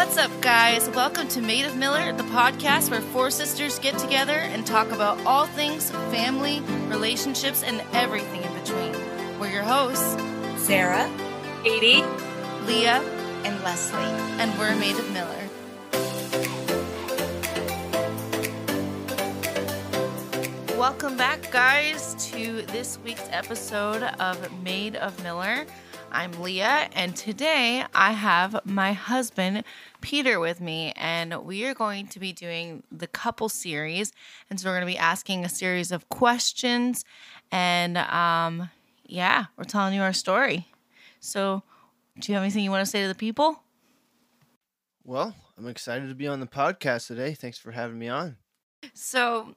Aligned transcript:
What's 0.00 0.16
up, 0.16 0.30
guys? 0.40 0.88
Welcome 0.88 1.28
to 1.28 1.42
Maid 1.42 1.66
of 1.66 1.76
Miller, 1.76 2.10
the 2.14 2.22
podcast 2.22 2.90
where 2.90 3.02
four 3.02 3.30
sisters 3.30 3.78
get 3.78 3.98
together 3.98 4.32
and 4.32 4.66
talk 4.66 4.92
about 4.92 5.20
all 5.26 5.44
things 5.48 5.90
family, 5.90 6.62
relationships, 6.88 7.62
and 7.62 7.82
everything 7.92 8.40
in 8.40 8.54
between. 8.54 8.94
We're 9.38 9.50
your 9.50 9.62
hosts, 9.62 10.16
Sarah, 10.56 11.06
Katie, 11.62 12.02
Leah, 12.64 13.02
and 13.44 13.62
Leslie. 13.62 14.00
and 14.40 14.58
we're 14.58 14.74
Maid 14.76 14.96
of 14.98 15.12
Miller. 15.12 15.36
Welcome 20.78 21.18
back, 21.18 21.50
guys, 21.52 22.14
to 22.30 22.62
this 22.62 22.98
week's 23.04 23.28
episode 23.30 24.02
of 24.18 24.62
Maid 24.62 24.96
of 24.96 25.22
Miller. 25.22 25.66
I'm 26.12 26.32
Leah, 26.42 26.88
and 26.92 27.14
today 27.14 27.84
I 27.94 28.12
have 28.12 28.60
my 28.64 28.92
husband, 28.94 29.62
Peter, 30.00 30.40
with 30.40 30.60
me, 30.60 30.92
and 30.96 31.44
we 31.44 31.64
are 31.64 31.74
going 31.74 32.06
to 32.08 32.18
be 32.18 32.32
doing 32.32 32.82
the 32.90 33.06
couple 33.06 33.48
series. 33.48 34.12
And 34.48 34.58
so 34.58 34.68
we're 34.68 34.74
going 34.74 34.86
to 34.86 34.92
be 34.92 34.98
asking 34.98 35.44
a 35.44 35.48
series 35.48 35.92
of 35.92 36.08
questions, 36.08 37.04
and 37.50 37.98
um, 37.98 38.70
yeah, 39.04 39.46
we're 39.56 39.64
telling 39.64 39.94
you 39.94 40.02
our 40.02 40.12
story. 40.12 40.68
So, 41.20 41.62
do 42.18 42.32
you 42.32 42.36
have 42.36 42.42
anything 42.42 42.64
you 42.64 42.70
want 42.70 42.84
to 42.84 42.90
say 42.90 43.02
to 43.02 43.08
the 43.08 43.14
people? 43.14 43.62
Well, 45.04 45.34
I'm 45.58 45.66
excited 45.66 46.08
to 46.08 46.14
be 46.14 46.26
on 46.26 46.40
the 46.40 46.46
podcast 46.46 47.06
today. 47.06 47.34
Thanks 47.34 47.58
for 47.58 47.72
having 47.72 47.98
me 47.98 48.08
on. 48.08 48.36
So, 48.94 49.54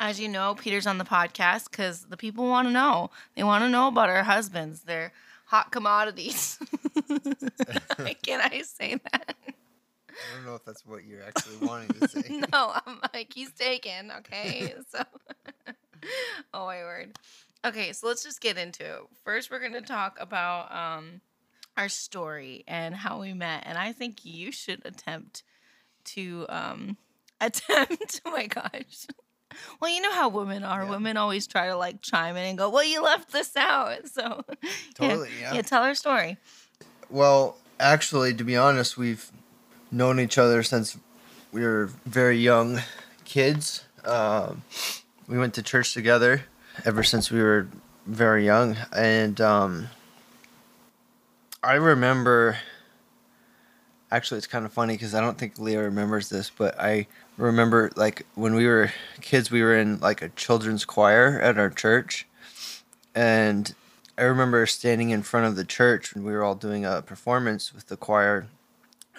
as 0.00 0.18
you 0.18 0.28
know, 0.28 0.54
Peter's 0.54 0.86
on 0.86 0.98
the 0.98 1.04
podcast 1.04 1.70
because 1.70 2.06
the 2.06 2.16
people 2.16 2.48
want 2.48 2.66
to 2.66 2.72
know. 2.72 3.10
They 3.36 3.44
want 3.44 3.62
to 3.62 3.68
know 3.68 3.88
about 3.88 4.08
our 4.08 4.22
husbands. 4.22 4.82
They're 4.82 5.12
hot 5.44 5.70
commodities. 5.70 6.58
Can 8.22 8.40
I 8.40 8.62
say 8.64 8.98
that? 9.12 9.36
I 10.20 10.36
don't 10.36 10.46
know 10.46 10.54
if 10.54 10.64
that's 10.64 10.84
what 10.84 11.04
you're 11.04 11.22
actually 11.22 11.56
wanting 11.66 11.88
to 12.00 12.08
say. 12.08 12.22
No, 12.52 12.72
I'm 12.86 13.00
like, 13.14 13.32
he's 13.34 13.52
taken. 13.52 14.10
Okay. 14.18 14.74
So, 14.90 15.02
oh 16.54 16.66
my 16.66 16.78
word. 16.78 17.16
Okay. 17.64 17.92
So 17.92 18.06
let's 18.08 18.22
just 18.22 18.40
get 18.40 18.58
into 18.58 18.84
it. 18.84 19.00
First, 19.24 19.50
we're 19.50 19.60
going 19.60 19.74
to 19.74 19.82
talk 19.82 20.16
about 20.20 20.74
um, 20.74 21.20
our 21.76 21.88
story 21.88 22.64
and 22.66 22.94
how 22.94 23.20
we 23.20 23.32
met. 23.32 23.64
And 23.66 23.78
I 23.78 23.92
think 23.92 24.24
you 24.24 24.52
should 24.52 24.82
attempt 24.84 25.42
to 26.06 26.46
um, 26.48 26.96
attempt. 27.40 28.22
Oh 28.24 28.30
my 28.30 28.46
gosh. 28.46 29.06
Well, 29.80 29.90
you 29.90 30.00
know 30.00 30.12
how 30.12 30.28
women 30.28 30.62
are. 30.62 30.84
Yeah. 30.84 30.90
Women 30.90 31.16
always 31.16 31.46
try 31.46 31.66
to 31.66 31.76
like 31.76 32.02
chime 32.02 32.36
in 32.36 32.44
and 32.44 32.56
go, 32.56 32.70
"Well, 32.70 32.84
you 32.84 33.02
left 33.02 33.32
this 33.32 33.56
out." 33.56 34.06
So, 34.08 34.44
Totally, 34.94 35.28
yeah. 35.40 35.54
yeah. 35.54 35.62
Tell 35.62 35.82
our 35.82 35.96
story. 35.96 36.36
Well, 37.08 37.56
actually, 37.80 38.32
to 38.34 38.44
be 38.44 38.56
honest, 38.56 38.96
we've 38.96 39.30
known 39.90 40.20
each 40.20 40.38
other 40.38 40.62
since 40.62 40.98
we 41.52 41.62
were 41.62 41.90
very 42.06 42.38
young 42.38 42.80
kids. 43.24 43.84
Um, 44.04 44.62
we 45.28 45.38
went 45.38 45.54
to 45.54 45.62
church 45.62 45.94
together 45.94 46.44
ever 46.84 47.02
since 47.02 47.30
we 47.30 47.42
were 47.42 47.68
very 48.06 48.44
young, 48.44 48.76
and 48.94 49.40
um, 49.40 49.88
I 51.62 51.74
remember. 51.74 52.58
Actually, 54.12 54.38
it's 54.38 54.48
kind 54.48 54.66
of 54.66 54.72
funny 54.72 54.94
because 54.94 55.14
I 55.14 55.20
don't 55.20 55.38
think 55.38 55.56
Leah 55.60 55.82
remembers 55.82 56.30
this, 56.30 56.50
but 56.50 56.76
I 56.80 57.06
remember 57.36 57.92
like 57.94 58.26
when 58.34 58.56
we 58.56 58.66
were 58.66 58.92
kids, 59.20 59.52
we 59.52 59.62
were 59.62 59.76
in 59.76 60.00
like 60.00 60.20
a 60.20 60.30
children's 60.30 60.84
choir 60.84 61.40
at 61.40 61.58
our 61.58 61.70
church, 61.70 62.26
and 63.14 63.72
I 64.18 64.22
remember 64.22 64.66
standing 64.66 65.10
in 65.10 65.22
front 65.22 65.46
of 65.46 65.56
the 65.56 65.64
church 65.64 66.14
when 66.14 66.24
we 66.24 66.32
were 66.32 66.42
all 66.42 66.56
doing 66.56 66.84
a 66.84 67.02
performance 67.02 67.72
with 67.72 67.86
the 67.86 67.96
choir, 67.96 68.48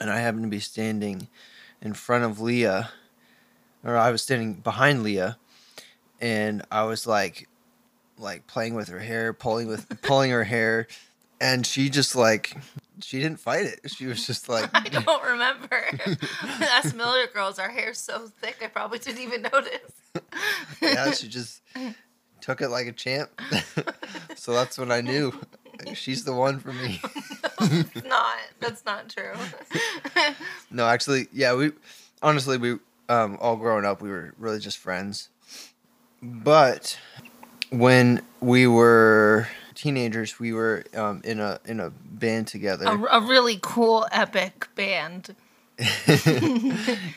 and 0.01 0.09
I 0.09 0.17
happened 0.17 0.43
to 0.43 0.49
be 0.49 0.59
standing 0.59 1.27
in 1.79 1.93
front 1.93 2.25
of 2.25 2.41
Leah, 2.41 2.89
or 3.83 3.95
I 3.95 4.09
was 4.11 4.23
standing 4.23 4.55
behind 4.55 5.03
Leah, 5.03 5.37
and 6.19 6.63
I 6.71 6.83
was 6.83 7.05
like, 7.05 7.47
like 8.17 8.47
playing 8.47 8.73
with 8.73 8.89
her 8.89 8.99
hair, 8.99 9.31
pulling 9.31 9.67
with 9.67 10.01
pulling 10.01 10.31
her 10.31 10.43
hair, 10.43 10.87
and 11.39 11.65
she 11.65 11.87
just 11.89 12.15
like 12.15 12.57
she 12.99 13.19
didn't 13.19 13.39
fight 13.39 13.67
it. 13.67 13.91
She 13.91 14.07
was 14.07 14.25
just 14.25 14.49
like, 14.49 14.71
I 14.73 14.89
don't 14.89 15.23
remember. 15.23 15.85
Us 16.43 16.93
Miller 16.95 17.27
girls, 17.31 17.59
our 17.59 17.69
hair's 17.69 17.99
so 17.99 18.27
thick, 18.41 18.57
I 18.63 18.67
probably 18.67 18.97
didn't 18.97 19.21
even 19.21 19.43
notice. 19.43 19.91
yeah, 20.81 21.11
she 21.11 21.27
just 21.27 21.61
took 22.41 22.61
it 22.61 22.69
like 22.69 22.87
a 22.87 22.91
champ. 22.91 23.29
so 24.35 24.51
that's 24.53 24.79
when 24.79 24.91
I 24.91 25.01
knew 25.01 25.31
she's 25.93 26.23
the 26.23 26.33
one 26.33 26.59
for 26.59 26.73
me. 26.73 26.99
It's 27.61 28.03
not. 28.03 28.37
That's 28.61 28.85
not 28.85 29.09
true. 29.09 29.33
No, 30.73 30.87
actually, 30.87 31.27
yeah, 31.33 31.53
we 31.53 31.73
honestly 32.21 32.57
we 32.57 32.77
um 33.09 33.37
all 33.41 33.57
growing 33.57 33.83
up 33.83 34.01
we 34.01 34.09
were 34.09 34.33
really 34.37 34.59
just 34.59 34.77
friends. 34.77 35.27
But 36.21 36.97
when 37.71 38.21
we 38.39 38.67
were 38.67 39.47
teenagers, 39.75 40.39
we 40.39 40.53
were 40.53 40.85
um 40.95 41.21
in 41.25 41.39
a 41.39 41.59
in 41.65 41.79
a 41.79 41.89
band 41.89 42.47
together. 42.47 42.85
a, 42.85 43.19
a 43.19 43.21
really 43.21 43.59
cool, 43.61 44.07
epic 44.11 44.69
band. 44.75 45.35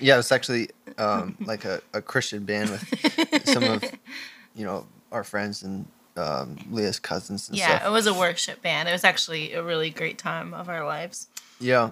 yeah, 0.00 0.18
it's 0.18 0.32
actually 0.32 0.70
um 0.98 1.36
like 1.44 1.64
a, 1.64 1.80
a 1.92 2.02
Christian 2.02 2.44
band 2.44 2.70
with 2.70 3.46
some 3.46 3.64
of 3.64 3.84
you 4.54 4.64
know 4.64 4.86
our 5.12 5.22
friends 5.22 5.62
and 5.62 5.86
um 6.16 6.56
Leah's 6.70 6.98
cousins 6.98 7.48
and 7.48 7.58
stuff. 7.58 7.68
Yeah, 7.68 7.78
stuff. 7.78 7.88
it 7.88 7.92
was 7.92 8.06
a 8.06 8.14
worship 8.14 8.62
band. 8.62 8.88
It 8.88 8.92
was 8.92 9.04
actually 9.04 9.52
a 9.52 9.62
really 9.62 9.90
great 9.90 10.18
time 10.18 10.54
of 10.54 10.68
our 10.68 10.84
lives. 10.84 11.28
Yeah. 11.60 11.90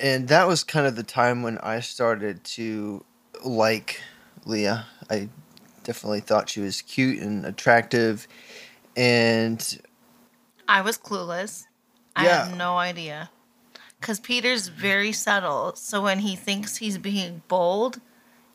And 0.00 0.28
that 0.28 0.46
was 0.46 0.62
kind 0.64 0.86
of 0.86 0.94
the 0.96 1.02
time 1.02 1.42
when 1.42 1.58
I 1.58 1.80
started 1.80 2.44
to 2.44 3.04
like 3.44 4.00
Leah. 4.44 4.86
I 5.10 5.28
definitely 5.84 6.20
thought 6.20 6.48
she 6.48 6.60
was 6.60 6.82
cute 6.82 7.20
and 7.20 7.44
attractive. 7.44 8.28
And 8.96 9.80
I 10.68 10.82
was 10.82 10.98
clueless. 10.98 11.64
I 12.14 12.24
Yeah. 12.26 12.46
had 12.48 12.56
no 12.56 12.76
idea. 12.76 13.30
Because 14.00 14.20
Peter's 14.20 14.68
very 14.68 15.10
subtle. 15.12 15.74
So 15.74 16.02
when 16.02 16.20
he 16.20 16.36
thinks 16.36 16.76
he's 16.76 16.98
being 16.98 17.42
bold, 17.48 18.00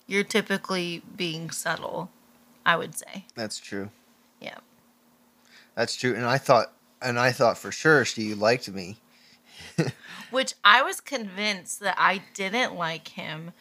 you're 0.08 0.24
typically 0.24 1.02
being 1.18 1.52
subtle, 1.52 2.10
I 2.66 2.78
would 2.78 2.98
say. 2.98 3.26
that's 3.36 3.60
true. 3.60 3.90
Yeah. 4.40 4.58
That's 5.76 5.96
true. 5.96 6.14
And 6.16 6.26
I 6.26 6.38
thought 6.38 6.72
and 7.02 7.20
I 7.20 7.32
thought 7.34 7.58
for 7.58 7.72
sure 7.72 8.06
she 8.06 8.34
liked 8.34 8.70
me. 8.70 8.98
Which 10.32 10.54
I 10.64 10.82
was 10.82 11.00
convinced 11.00 11.80
that 11.82 11.96
I 11.98 12.24
didn't 12.34 12.76
like 12.76 13.10
him. 13.10 13.52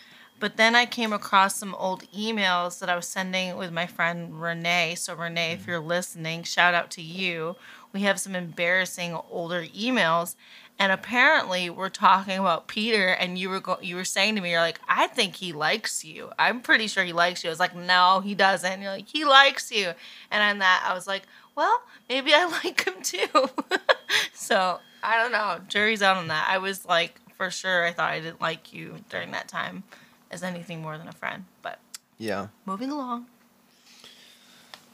But 0.43 0.57
then 0.57 0.75
I 0.75 0.87
came 0.87 1.13
across 1.13 1.55
some 1.55 1.73
old 1.77 2.03
emails 2.11 2.81
that 2.81 2.89
I 2.89 2.97
was 2.97 3.07
sending 3.07 3.57
with 3.57 3.71
my 3.71 3.87
friend 3.87 4.41
Renee. 4.41 4.97
So, 4.97 5.15
Renee, 5.15 5.53
if 5.53 5.61
mm-hmm. 5.61 5.71
you're 5.71 5.79
listening, 5.79 6.43
shout 6.43 6.75
out 6.75 6.91
to 6.93 7.01
you. 7.01 7.55
We 7.93 8.01
have 8.01 8.19
some 8.19 8.35
embarrassing 8.35 9.17
older 9.31 9.63
emails. 9.63 10.35
And 10.81 10.91
apparently, 10.91 11.71
we're 11.71 11.91
talking 11.91 12.39
about 12.39 12.67
Peter, 12.67 13.11
and 13.11 13.39
you 13.39 13.51
were 13.51 13.61
go- 13.61 13.79
you 13.81 13.95
were 13.95 14.05
saying 14.05 14.35
to 14.35 14.41
me, 14.41 14.51
"You're 14.51 14.61
like, 14.61 14.81
I 14.89 15.07
think 15.07 15.37
he 15.37 15.53
likes 15.53 16.05
you. 16.05 16.33
I'm 16.41 16.61
pretty 16.61 16.89
sure 16.89 17.05
he 17.05 17.13
likes 17.13 17.45
you." 17.45 17.51
I 17.51 17.53
was 17.53 17.61
like, 17.61 17.77
"No, 17.77 18.19
he 18.19 18.35
doesn't." 18.35 18.69
And 18.69 18.83
you're 18.83 18.91
like, 18.91 19.09
"He 19.09 19.25
likes 19.25 19.71
you," 19.71 19.93
and 20.31 20.43
on 20.43 20.59
that, 20.59 20.85
I 20.85 20.93
was 20.93 21.07
like, 21.07 21.23
"Well, 21.55 21.83
maybe 22.09 22.35
I 22.35 22.47
like 22.65 22.85
him 22.85 23.01
too." 23.01 23.49
so 24.35 24.81
I 25.03 25.17
don't 25.21 25.33
know. 25.33 25.61
Jury's 25.69 26.03
out 26.03 26.17
on 26.17 26.29
that. 26.29 26.47
I 26.49 26.59
was 26.59 26.85
like, 26.87 27.21
for 27.37 27.51
sure, 27.51 27.85
I 27.85 27.93
thought 27.93 28.11
I 28.11 28.21
didn't 28.21 28.41
like 28.41 28.73
you 28.73 28.97
during 29.09 29.33
that 29.33 29.49
time 29.49 29.83
as 30.31 30.43
anything 30.43 30.81
more 30.81 30.97
than 30.99 31.09
a 31.09 31.13
friend. 31.13 31.45
But 31.63 31.79
Yeah. 32.19 32.49
moving 32.67 32.91
along. 32.91 33.27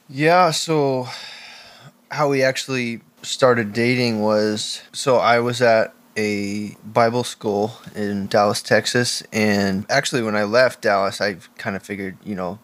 Yeah, 0.09 0.51
so 0.53 1.09
how 2.11 2.31
we 2.31 2.43
actually 2.43 3.03
started 3.23 3.73
dating 3.73 4.23
was 4.23 4.83
so 4.93 5.17
I 5.17 5.41
was 5.41 5.61
at 5.61 5.93
a 6.17 6.75
Bible 6.85 7.25
school 7.25 7.75
in 7.95 8.27
Dallas, 8.27 8.63
Texas, 8.63 9.23
and 9.33 9.85
actually 9.91 10.23
when 10.23 10.35
I 10.35 10.45
left 10.45 10.81
Dallas, 10.81 11.21
I 11.21 11.37
kind 11.59 11.77
of 11.77 11.83
figured, 11.83 12.17
you 12.25 12.35
know, 12.35 12.59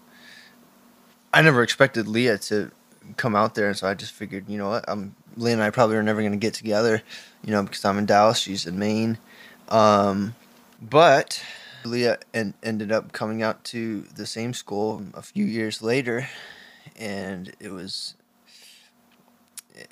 I 1.32 1.43
never 1.43 1.62
expected 1.62 2.08
Leah 2.08 2.38
to 2.38 2.70
come 3.17 3.37
out 3.37 3.55
there, 3.55 3.69
and 3.69 3.76
so 3.76 3.87
I 3.87 3.94
just 3.94 4.12
figured, 4.12 4.49
you 4.49 4.56
know 4.56 4.70
what, 4.70 4.85
I'm 4.88 5.14
Leah 5.37 5.55
and 5.55 5.62
I 5.62 5.70
probably 5.70 5.97
are 5.97 6.02
never 6.02 6.20
going 6.20 6.32
to 6.32 6.38
get 6.38 6.55
together, 6.55 7.02
you 7.44 7.52
know, 7.52 7.62
because 7.62 7.85
I'm 7.85 7.99
in 7.99 8.06
Dallas, 8.06 8.38
she's 8.38 8.67
in 8.67 8.79
Maine, 8.79 9.19
um, 9.69 10.35
but 10.81 11.43
Leah 11.85 12.19
en- 12.32 12.55
ended 12.62 12.91
up 12.91 13.12
coming 13.12 13.43
out 13.43 13.62
to 13.64 14.02
the 14.17 14.26
same 14.26 14.55
school 14.55 15.05
a 15.14 15.23
few 15.23 15.44
years 15.44 15.82
later, 15.82 16.29
and 16.96 17.55
it 17.61 17.70
was 17.70 18.14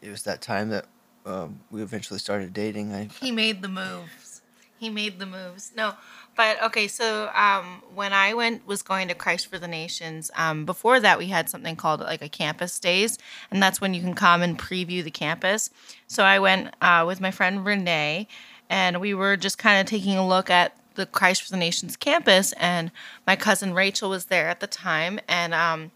it 0.03 0.11
was 0.11 0.23
that 0.23 0.41
time 0.41 0.71
that 0.71 0.87
um, 1.27 1.61
we 1.71 1.83
eventually 1.83 2.19
started 2.19 2.53
dating. 2.53 2.95
I 2.95 3.05
He 3.21 3.31
made 3.31 3.63
the 3.63 3.69
moves. 3.69 4.43
He 4.79 4.91
made 4.91 5.19
the 5.19 5.27
moves. 5.27 5.73
No, 5.77 5.95
but 6.37 6.63
okay. 6.63 6.89
So 6.89 7.31
um, 7.35 7.83
when 7.95 8.13
I 8.13 8.35
went 8.35 8.67
was 8.67 8.83
going 8.83 9.09
to 9.09 9.15
Christ 9.15 9.47
for 9.47 9.59
the 9.59 9.69
Nations. 9.69 10.31
Um, 10.37 10.65
before 10.65 11.01
that, 11.01 11.19
we 11.19 11.27
had 11.27 11.49
something 11.49 11.77
called 11.77 12.01
like 12.01 12.23
a 12.23 12.29
campus 12.29 12.79
days, 12.79 13.19
and 13.51 13.63
that's 13.63 13.81
when 13.81 13.95
you 13.95 14.01
can 14.01 14.15
come 14.15 14.43
and 14.43 14.59
preview 14.59 15.03
the 15.05 15.11
campus. 15.11 15.71
So 16.07 16.25
I 16.25 16.39
went 16.39 16.75
uh, 16.81 17.05
with 17.07 17.21
my 17.21 17.31
friend 17.31 17.65
Renee, 17.65 18.29
and 18.71 19.01
we 19.01 19.15
were 19.15 19.37
just 19.37 19.59
kind 19.59 19.81
of 19.81 19.87
taking 19.87 20.17
a 20.17 20.27
look 20.27 20.51
at 20.51 20.77
the 20.95 21.07
Christ 21.07 21.43
for 21.43 21.51
the 21.51 21.57
Nations 21.57 21.97
campus, 21.97 22.53
and 22.55 22.91
my 23.27 23.37
cousin 23.37 23.75
Rachel 23.75 24.11
was 24.11 24.27
there 24.27 24.49
at 24.49 24.61
the 24.61 24.67
time, 24.67 25.21
and 25.29 25.55
um, 25.55 25.91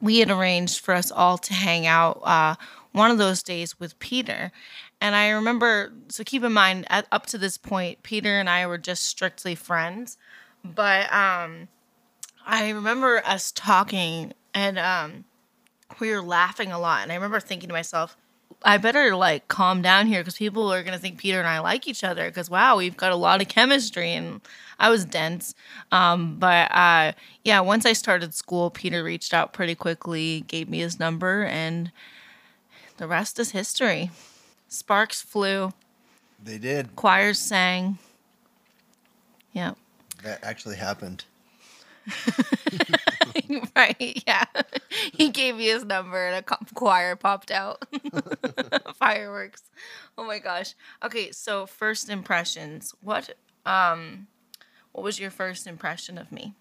we 0.00 0.18
had 0.18 0.30
arranged 0.30 0.80
for 0.80 0.94
us 0.94 1.10
all 1.10 1.38
to 1.38 1.54
hang 1.54 1.86
out 1.86 2.20
uh, 2.24 2.56
one 2.92 3.10
of 3.10 3.18
those 3.18 3.42
days 3.42 3.78
with 3.80 3.98
Peter. 3.98 4.52
And 5.04 5.14
I 5.14 5.28
remember, 5.32 5.92
so 6.08 6.24
keep 6.24 6.42
in 6.44 6.54
mind, 6.54 6.86
at, 6.88 7.06
up 7.12 7.26
to 7.26 7.36
this 7.36 7.58
point, 7.58 8.02
Peter 8.02 8.40
and 8.40 8.48
I 8.48 8.66
were 8.66 8.78
just 8.78 9.02
strictly 9.02 9.54
friends. 9.54 10.16
But 10.64 11.12
um, 11.12 11.68
I 12.46 12.70
remember 12.70 13.20
us 13.26 13.52
talking 13.52 14.32
and 14.54 14.78
um, 14.78 15.26
we 16.00 16.10
were 16.10 16.22
laughing 16.22 16.72
a 16.72 16.78
lot. 16.78 17.02
And 17.02 17.12
I 17.12 17.16
remember 17.16 17.38
thinking 17.38 17.68
to 17.68 17.74
myself, 17.74 18.16
I 18.62 18.78
better 18.78 19.14
like 19.14 19.46
calm 19.46 19.82
down 19.82 20.06
here 20.06 20.22
because 20.22 20.38
people 20.38 20.72
are 20.72 20.82
to 20.82 20.96
think 20.96 21.18
Peter 21.18 21.38
and 21.38 21.46
I 21.46 21.58
like 21.58 21.86
each 21.86 22.02
other 22.02 22.30
because 22.30 22.48
wow, 22.48 22.78
we've 22.78 22.96
got 22.96 23.12
a 23.12 23.16
lot 23.16 23.42
of 23.42 23.48
chemistry. 23.48 24.12
And 24.12 24.40
I 24.78 24.88
was 24.88 25.04
dense. 25.04 25.54
Um, 25.92 26.38
but 26.38 26.74
uh, 26.74 27.12
yeah, 27.44 27.60
once 27.60 27.84
I 27.84 27.92
started 27.92 28.32
school, 28.32 28.70
Peter 28.70 29.04
reached 29.04 29.34
out 29.34 29.52
pretty 29.52 29.74
quickly, 29.74 30.46
gave 30.48 30.70
me 30.70 30.78
his 30.78 30.98
number, 30.98 31.44
and 31.44 31.92
the 32.96 33.06
rest 33.06 33.38
is 33.38 33.50
history. 33.50 34.10
Sparks 34.74 35.22
flew, 35.22 35.72
They 36.42 36.58
did. 36.58 36.96
choirs 36.96 37.38
sang. 37.38 37.98
Yep. 39.52 39.76
That 40.24 40.42
actually 40.42 40.74
happened. 40.76 41.24
right, 43.76 44.22
yeah. 44.26 44.44
He 45.12 45.30
gave 45.30 45.56
me 45.56 45.66
his 45.68 45.84
number 45.84 46.26
and 46.26 46.44
a 46.44 46.56
choir 46.74 47.14
popped 47.14 47.50
out. 47.52 47.84
Fireworks. 48.96 49.62
Oh 50.18 50.24
my 50.24 50.38
gosh. 50.40 50.74
Okay, 51.04 51.30
so 51.30 51.66
first 51.66 52.10
impressions. 52.10 52.94
What 53.00 53.36
um 53.64 54.26
what 54.92 55.04
was 55.04 55.18
your 55.20 55.30
first 55.30 55.66
impression 55.68 56.18
of 56.18 56.32
me? 56.32 56.54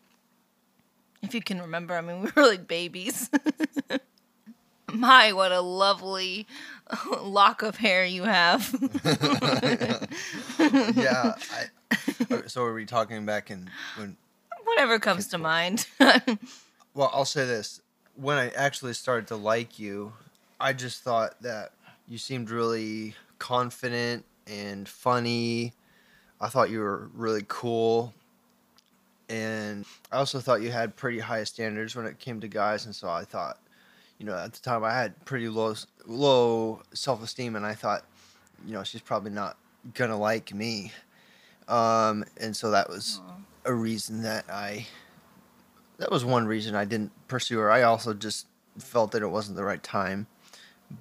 If 1.23 1.33
you 1.33 1.41
can 1.41 1.59
remember, 1.59 1.95
I 1.95 2.01
mean 2.01 2.21
we 2.21 2.29
were 2.35 2.43
like 2.47 2.67
babies. 2.67 3.29
My, 4.97 5.33
what 5.33 5.51
a 5.51 5.61
lovely 5.61 6.47
lock 7.21 7.63
of 7.63 7.77
hair 7.77 8.05
you 8.05 8.23
have. 8.23 8.73
yeah. 10.95 11.33
I, 11.51 11.95
uh, 12.31 12.41
so 12.47 12.63
are 12.63 12.73
we 12.73 12.85
talking 12.85 13.25
back 13.25 13.49
in 13.49 13.69
when? 13.97 14.17
Whatever 14.65 14.99
comes 14.99 15.27
to 15.27 15.37
mind. 15.37 15.87
Well, 16.93 17.09
I'll 17.13 17.25
say 17.25 17.45
this: 17.45 17.81
when 18.15 18.37
I 18.37 18.49
actually 18.49 18.93
started 18.93 19.27
to 19.27 19.35
like 19.35 19.79
you, 19.79 20.13
I 20.59 20.73
just 20.73 21.03
thought 21.03 21.41
that 21.41 21.71
you 22.07 22.17
seemed 22.17 22.49
really 22.49 23.15
confident 23.39 24.25
and 24.47 24.87
funny. 24.87 25.73
I 26.39 26.47
thought 26.49 26.69
you 26.69 26.79
were 26.79 27.09
really 27.13 27.45
cool. 27.47 28.13
And 29.29 29.85
I 30.11 30.17
also 30.17 30.39
thought 30.39 30.61
you 30.61 30.71
had 30.71 30.95
pretty 30.95 31.19
high 31.19 31.43
standards 31.45 31.95
when 31.95 32.05
it 32.05 32.19
came 32.19 32.39
to 32.41 32.47
guys, 32.47 32.85
and 32.85 32.93
so 32.93 33.09
I 33.09 33.23
thought, 33.23 33.57
you 34.23 34.29
know, 34.29 34.37
at 34.37 34.53
the 34.53 34.61
time 34.61 34.85
I 34.85 34.93
had 34.93 35.25
pretty 35.25 35.49
low 35.49 35.75
low 36.05 36.81
self 36.93 37.21
esteem, 37.21 37.57
and 37.57 37.65
I 37.65 37.73
thought, 37.73 38.05
you 38.65 38.71
know, 38.71 38.81
she's 38.85 39.01
probably 39.01 39.31
not 39.31 39.57
gonna 39.95 40.17
like 40.17 40.53
me, 40.53 40.93
um, 41.67 42.23
and 42.39 42.55
so 42.55 42.71
that 42.71 42.87
was 42.87 43.19
a 43.65 43.73
reason 43.73 44.23
that 44.23 44.45
I. 44.49 44.87
That 45.97 46.09
was 46.09 46.23
one 46.23 46.45
reason 46.45 46.73
I 46.73 46.85
didn't 46.85 47.11
pursue 47.27 47.59
her. 47.59 47.69
I 47.69 47.81
also 47.81 48.13
just 48.13 48.47
felt 48.77 49.11
that 49.11 49.21
it 49.21 49.27
wasn't 49.27 49.57
the 49.57 49.65
right 49.65 49.83
time, 49.83 50.27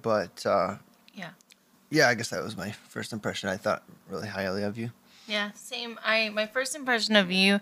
but 0.01 0.45
uh, 0.45 0.75
yeah. 1.13 1.29
yeah, 1.89 2.09
I 2.09 2.15
guess 2.15 2.29
that 2.29 2.43
was 2.43 2.57
my 2.57 2.71
first 2.71 3.13
impression. 3.13 3.47
I 3.47 3.55
thought 3.55 3.83
really 4.09 4.27
highly 4.27 4.63
of 4.63 4.77
you. 4.77 4.91
Yeah, 5.27 5.51
same. 5.55 5.97
I 6.03 6.27
my 6.27 6.45
first 6.45 6.75
impression 6.75 7.15
of 7.15 7.31
you, 7.31 7.61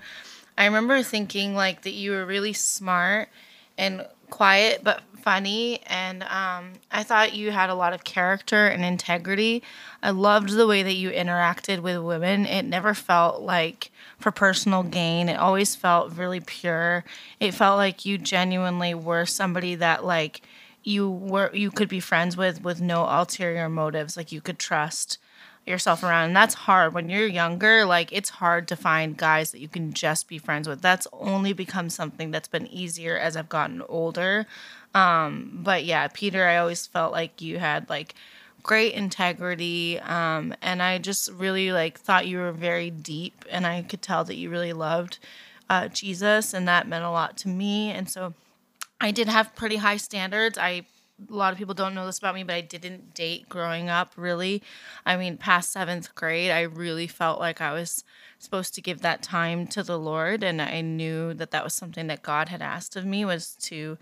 I 0.58 0.66
remember 0.66 1.04
thinking 1.04 1.54
like 1.54 1.84
that 1.84 1.94
you 1.94 2.12
were 2.12 2.26
really 2.26 2.54
smart 2.54 3.30
and 3.78 4.08
quiet 4.32 4.82
but 4.84 5.04
funny 5.22 5.82
and 5.88 6.24
um, 6.24 6.74
I 6.92 7.04
thought 7.04 7.34
you 7.34 7.52
had 7.52 7.70
a 7.70 7.76
lot 7.76 7.94
of 7.94 8.04
character 8.04 8.68
and 8.68 8.84
integrity. 8.84 9.64
I 10.04 10.12
loved 10.12 10.50
the 10.50 10.68
way 10.68 10.84
that 10.84 10.94
you 10.94 11.12
interacted 11.12 11.80
with 11.80 12.00
women. 12.00 12.46
It 12.46 12.64
never 12.64 12.94
felt 12.94 13.42
like 13.42 13.92
for 14.20 14.32
personal 14.32 14.84
gain. 14.84 15.30
It 15.30 15.38
always 15.38 15.76
felt 15.76 16.14
really 16.14 16.40
pure. 16.40 17.04
It 17.40 17.54
felt 17.54 17.78
like 17.78 18.06
you 18.06 18.18
genuinely 18.18 18.94
were 18.94 19.26
somebody 19.26 19.76
that 19.76 20.04
like 20.06 20.42
you 20.84 21.10
were 21.10 21.52
you 21.54 21.72
could 21.72 21.90
be 21.90 22.00
friends 22.00 22.36
with 22.36 22.64
with 22.64 22.82
no 22.82 23.06
ulterior 23.06 23.70
motives. 23.70 24.18
Like 24.18 24.32
you 24.32 24.42
could 24.42 24.60
trust 24.60 25.18
yourself 25.66 26.02
around 26.04 26.26
and 26.26 26.36
that's 26.36 26.56
hard 26.56 26.94
when 26.94 27.08
you're 27.08 27.28
younger 27.28 27.86
like 27.86 28.12
it's 28.12 28.30
hard 28.30 28.68
to 28.68 28.76
find 28.76 29.16
guys 29.16 29.52
that 29.52 29.60
you 29.60 29.68
can 29.68 29.94
just 29.94 30.28
be 30.28 30.40
friends 30.40 30.68
with 30.68 30.82
that's 30.82 31.08
only 31.14 31.54
become 31.54 31.88
something 31.88 32.32
that's 32.32 32.48
been 32.48 32.66
easier 32.68 33.16
as 33.16 33.38
i've 33.38 33.50
gotten 33.50 33.82
older 33.84 34.48
um 34.94 35.60
but 35.64 35.84
yeah 35.84 36.08
peter 36.14 36.46
i 36.46 36.58
always 36.58 36.86
felt 36.86 37.12
like 37.12 37.42
you 37.42 37.60
had 37.60 37.90
like 37.90 38.16
great 38.64 38.94
integrity 38.94 40.00
um 40.02 40.54
and 40.62 40.82
i 40.84 40.98
just 40.98 41.32
really 41.32 41.72
like 41.72 42.00
thought 42.00 42.28
you 42.28 42.38
were 42.38 42.52
very 42.52 42.90
deep 42.90 43.46
and 43.50 43.66
i 43.66 43.82
could 43.82 44.02
tell 44.02 44.24
that 44.24 44.36
you 44.36 44.50
really 44.50 44.74
loved 44.74 45.18
uh 45.70 45.88
jesus 45.88 46.54
and 46.54 46.68
that 46.68 46.88
meant 46.88 47.04
a 47.04 47.10
lot 47.10 47.38
to 47.38 47.48
me 47.48 47.90
and 47.90 48.10
so 48.10 48.34
i 49.00 49.12
did 49.12 49.28
have 49.28 49.56
pretty 49.56 49.78
high 49.78 49.98
standards 49.98 50.58
i 50.58 50.86
a 51.30 51.34
lot 51.34 51.52
of 51.52 51.58
people 51.58 51.74
don't 51.74 51.94
know 51.94 52.06
this 52.06 52.18
about 52.18 52.36
me, 52.36 52.44
but 52.44 52.56
I 52.56 52.62
didn't 52.62 53.14
date 53.14 53.50
growing 53.50 53.90
up 53.90 54.14
really. 54.16 54.64
I 55.06 55.18
mean, 55.18 55.38
past 55.38 55.72
seventh 55.72 56.14
grade, 56.16 56.52
I 56.52 56.62
really 56.62 57.08
felt 57.08 57.40
like 57.40 57.62
I 57.62 57.74
was 57.74 58.04
supposed 58.40 58.74
to 58.76 58.82
give 58.82 59.02
that 59.02 59.22
time 59.22 59.68
to 59.68 59.84
the 59.84 60.00
Lord, 60.00 60.44
and 60.44 60.62
I 60.62 60.82
knew 60.82 61.34
that 61.36 61.52
that 61.52 61.64
was 61.64 61.74
something 61.74 62.08
that 62.08 62.24
God 62.24 62.50
had 62.50 62.62
asked 62.62 62.96
of 62.96 63.06
me 63.06 63.24
was 63.26 63.56
to 63.62 63.98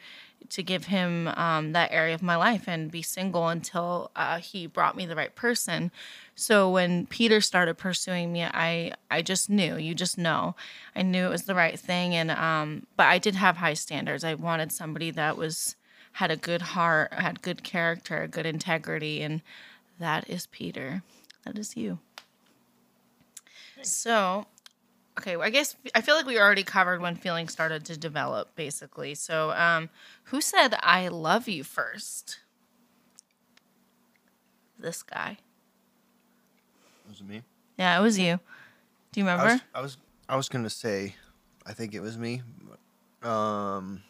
to 0.50 0.63
give 0.63 0.86
Him 0.86 1.27
um, 1.30 1.74
that 1.74 1.91
area 1.91 2.15
of 2.15 2.21
my 2.21 2.36
life 2.36 2.68
and 2.68 2.91
be 2.91 3.01
single 3.01 3.47
until 3.47 4.12
uh, 4.15 4.39
He 4.39 4.68
brought 4.68 4.95
me 4.95 5.06
the 5.06 5.15
right 5.15 5.33
person. 5.36 5.91
So 6.36 6.69
when 6.69 7.06
Peter 7.06 7.41
started 7.41 7.77
pursuing 7.77 8.31
me, 8.31 8.44
I 8.44 8.94
I 9.12 9.21
just 9.21 9.50
knew. 9.50 9.77
You 9.77 9.94
just 9.94 10.18
know. 10.18 10.56
I 10.95 11.01
knew 11.01 11.25
it 11.25 11.30
was 11.30 11.44
the 11.44 11.56
right 11.56 11.77
thing, 11.80 12.15
and 12.15 12.31
um, 12.31 12.88
but 12.95 13.07
I 13.07 13.18
did 13.18 13.36
have 13.36 13.57
high 13.57 13.74
standards. 13.74 14.24
I 14.24 14.36
wanted 14.36 14.71
somebody 14.71 15.12
that 15.12 15.38
was 15.38 15.75
had 16.13 16.31
a 16.31 16.38
good 16.38 16.62
heart, 16.62 17.13
had 17.13 17.41
good 17.41 17.63
character, 17.63 18.27
good 18.27 18.45
integrity, 18.45 19.21
and 19.21 19.41
that 20.00 20.30
is 20.30 20.47
Peter. 20.47 21.03
That 21.45 21.57
is 21.57 21.75
you. 21.77 22.00
So, 23.81 24.45
okay, 25.19 25.36
well, 25.36 25.45
I 25.45 25.50
guess 25.50 25.75
I 25.93 26.01
feel 26.01 26.15
like 26.15 26.25
we 26.25 26.39
already 26.39 26.63
covered 26.63 27.01
when 27.01 27.15
feelings 27.15 27.51
started 27.51 27.86
to 27.86 27.98
develop, 27.98 28.55
basically. 28.55 29.15
So, 29.15 29.51
um, 29.51 29.89
who 30.25 30.41
said 30.41 30.75
"I 30.82 31.10
love 31.10 31.48
you" 31.48 31.63
first? 31.63 32.39
This 34.77 35.03
guy. 35.03 35.38
Was 37.10 37.20
it 37.20 37.27
me? 37.27 37.41
Yeah, 37.77 38.00
it 38.00 38.01
was 38.01 38.17
you. 38.17 38.39
Do 39.12 39.20
you 39.20 39.27
I 39.27 39.32
remember? 39.32 39.53
was, 39.53 39.62
I 39.75 39.82
was 39.82 39.98
I 40.29 40.36
was 40.38 40.50
gonna 40.50 40.70
say, 40.70 41.15
I 41.65 41.74
think 41.74 41.93
it 41.93 42.00
was 42.00 42.17
me. 42.17 42.41
Um, 43.22 44.01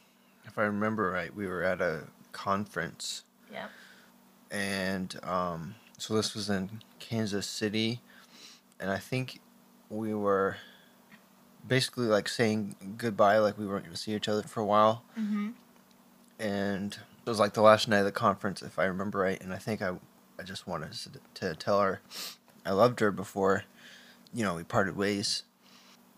if 0.46 0.60
I 0.60 0.64
remember 0.64 1.10
right, 1.10 1.34
we 1.36 1.48
were 1.48 1.64
at 1.64 1.82
a 1.82 2.04
conference, 2.32 3.24
yeah. 3.52 3.66
and 4.52 5.20
um, 5.24 5.74
so 5.98 6.14
this 6.14 6.36
was 6.36 6.52
in 6.52 6.82
Kansas 7.00 7.48
City, 7.48 8.02
and 8.80 8.92
I 8.92 9.00
think 9.00 9.40
we 9.90 10.14
were 10.14 10.58
basically 11.70 12.08
like 12.08 12.28
saying 12.28 12.76
goodbye, 12.98 13.38
like 13.38 13.58
we 13.58 13.66
weren't 13.66 13.86
gonna 13.86 13.96
see 13.96 14.14
each 14.14 14.28
other 14.28 14.44
for 14.44 14.60
a 14.60 14.66
while, 14.66 15.04
Mm-hmm. 15.18 15.50
and 16.40 16.94
it 17.26 17.30
was 17.30 17.40
like 17.40 17.54
the 17.54 17.62
last 17.62 17.88
night 17.88 18.00
of 18.00 18.06
the 18.06 18.12
conference, 18.12 18.62
if 18.62 18.80
I 18.80 18.86
remember 18.86 19.20
right, 19.20 19.42
and 19.42 19.54
I 19.54 19.58
think 19.58 19.82
I 19.82 19.94
I 20.40 20.44
just 20.44 20.68
wanted 20.68 20.94
to, 20.94 21.10
to 21.36 21.56
tell 21.56 21.80
her 21.82 22.02
I 22.66 22.72
loved 22.72 23.00
her 23.02 23.12
before, 23.12 23.64
you 24.34 24.44
know, 24.44 24.56
we 24.56 24.64
parted 24.64 24.96
ways. 24.96 25.44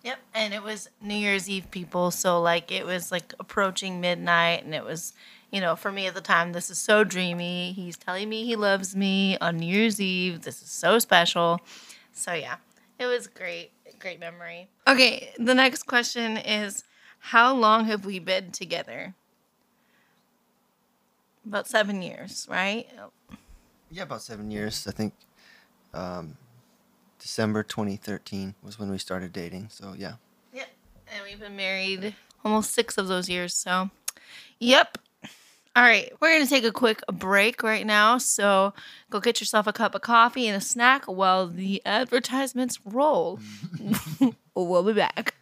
Yep, 0.03 0.17
and 0.33 0.53
it 0.53 0.63
was 0.63 0.89
New 1.01 1.15
Year's 1.15 1.47
Eve, 1.49 1.69
people. 1.71 2.09
So 2.11 2.41
like 2.41 2.71
it 2.71 2.85
was 2.85 3.11
like 3.11 3.33
approaching 3.39 3.99
midnight, 4.01 4.63
and 4.63 4.73
it 4.73 4.83
was, 4.83 5.13
you 5.51 5.59
know, 5.61 5.75
for 5.75 5.91
me 5.91 6.07
at 6.07 6.13
the 6.15 6.21
time, 6.21 6.53
this 6.53 6.69
is 6.71 6.77
so 6.77 7.03
dreamy. 7.03 7.71
He's 7.73 7.97
telling 7.97 8.29
me 8.29 8.45
he 8.45 8.55
loves 8.55 8.95
me 8.95 9.37
on 9.39 9.57
New 9.57 9.67
Year's 9.75 9.99
Eve. 10.01 10.41
This 10.43 10.61
is 10.61 10.69
so 10.71 10.97
special. 10.99 11.59
So 12.13 12.33
yeah, 12.33 12.55
it 12.99 13.05
was 13.05 13.27
great, 13.27 13.71
great 14.01 14.19
memory. 14.19 14.67
Okay, 14.87 15.33
the 15.37 15.53
next 15.53 15.83
question 15.83 16.37
is, 16.37 16.83
how 17.19 17.53
long 17.53 17.85
have 17.85 18.05
we 18.05 18.19
been 18.19 18.51
together? 18.51 19.13
About 21.45 21.67
seven 21.67 22.01
years, 22.01 22.47
right? 22.49 22.87
Yeah, 23.89 24.03
about 24.03 24.21
seven 24.21 24.51
years. 24.51 24.87
I 24.87 24.91
think 24.91 25.13
um, 25.93 26.37
December 27.19 27.63
2013 27.63 28.55
was 28.63 28.79
when 28.79 28.89
we 28.89 28.97
started 28.97 29.31
dating. 29.31 29.67
So 29.69 29.93
yeah. 29.97 30.13
Yep. 30.53 30.67
And 31.13 31.23
we've 31.23 31.39
been 31.39 31.55
married 31.55 32.15
almost 32.43 32.73
six 32.73 32.97
of 32.97 33.07
those 33.07 33.29
years. 33.29 33.53
So, 33.53 33.89
yep. 34.59 34.97
All 35.73 35.83
right, 35.83 36.11
we're 36.19 36.35
going 36.35 36.43
to 36.43 36.49
take 36.49 36.65
a 36.65 36.71
quick 36.71 37.01
break 37.07 37.63
right 37.63 37.85
now. 37.85 38.17
So 38.17 38.73
go 39.09 39.21
get 39.21 39.39
yourself 39.39 39.67
a 39.67 39.73
cup 39.73 39.95
of 39.95 40.01
coffee 40.01 40.47
and 40.47 40.57
a 40.57 40.61
snack 40.61 41.05
while 41.05 41.47
the 41.47 41.81
advertisements 41.85 42.77
roll. 42.83 43.39
we'll 44.55 44.83
be 44.83 44.93
back. 44.93 45.35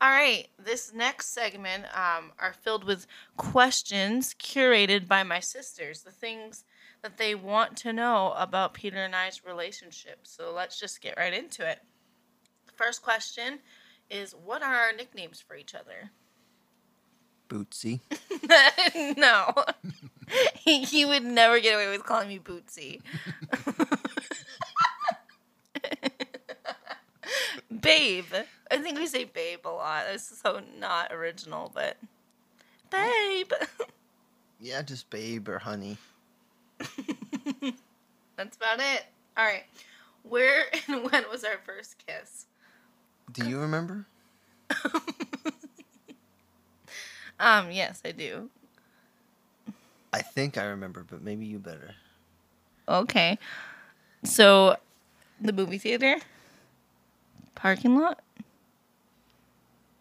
All 0.00 0.10
right, 0.10 0.46
this 0.56 0.92
next 0.94 1.32
segment 1.32 1.84
um, 1.96 2.30
are 2.38 2.52
filled 2.52 2.84
with 2.84 3.06
questions 3.36 4.34
curated 4.34 5.08
by 5.08 5.24
my 5.24 5.40
sisters, 5.40 6.02
the 6.02 6.12
things 6.12 6.64
that 7.02 7.16
they 7.16 7.34
want 7.34 7.76
to 7.78 7.92
know 7.92 8.34
about 8.36 8.74
Peter 8.74 8.98
and 8.98 9.16
I's 9.16 9.44
relationship. 9.44 10.20
So 10.24 10.52
let's 10.54 10.78
just 10.78 11.00
get 11.00 11.16
right 11.16 11.32
into 11.32 11.68
it. 11.68 11.80
First 12.76 13.02
question 13.02 13.58
is 14.10 14.32
What 14.32 14.62
are 14.62 14.74
our 14.74 14.92
nicknames 14.92 15.40
for 15.40 15.56
each 15.56 15.74
other? 15.74 16.12
Bootsy. 17.48 18.00
no. 19.16 19.54
he, 20.54 20.84
he 20.84 21.04
would 21.04 21.24
never 21.24 21.60
get 21.60 21.74
away 21.74 21.90
with 21.90 22.04
calling 22.04 22.28
me 22.28 22.38
Bootsy. 22.38 23.00
babe. 27.80 28.24
I 28.70 28.78
think 28.78 28.98
we 28.98 29.06
say 29.06 29.24
babe 29.24 29.66
a 29.66 29.68
lot. 29.68 30.04
It's 30.12 30.40
so 30.40 30.60
not 30.78 31.12
original, 31.12 31.70
but 31.74 31.96
babe. 32.90 33.52
Yeah, 34.60 34.82
just 34.82 35.10
babe 35.10 35.48
or 35.48 35.58
honey. 35.58 35.98
That's 38.36 38.56
about 38.56 38.80
it. 38.80 39.04
All 39.36 39.44
right. 39.44 39.64
Where 40.22 40.64
and 40.88 41.10
when 41.10 41.24
was 41.30 41.44
our 41.44 41.58
first 41.64 41.96
kiss? 42.06 42.46
Do 43.32 43.48
you 43.48 43.58
remember? 43.60 44.06
Um, 47.38 47.70
yes, 47.70 48.00
I 48.04 48.12
do. 48.12 48.50
I 50.12 50.22
think 50.22 50.56
I 50.56 50.64
remember, 50.64 51.04
but 51.08 51.22
maybe 51.22 51.44
you 51.46 51.58
better. 51.58 51.94
Okay. 52.88 53.38
So, 54.24 54.76
the 55.40 55.52
movie 55.52 55.78
theater? 55.78 56.18
Parking 57.54 57.98
lot? 57.98 58.20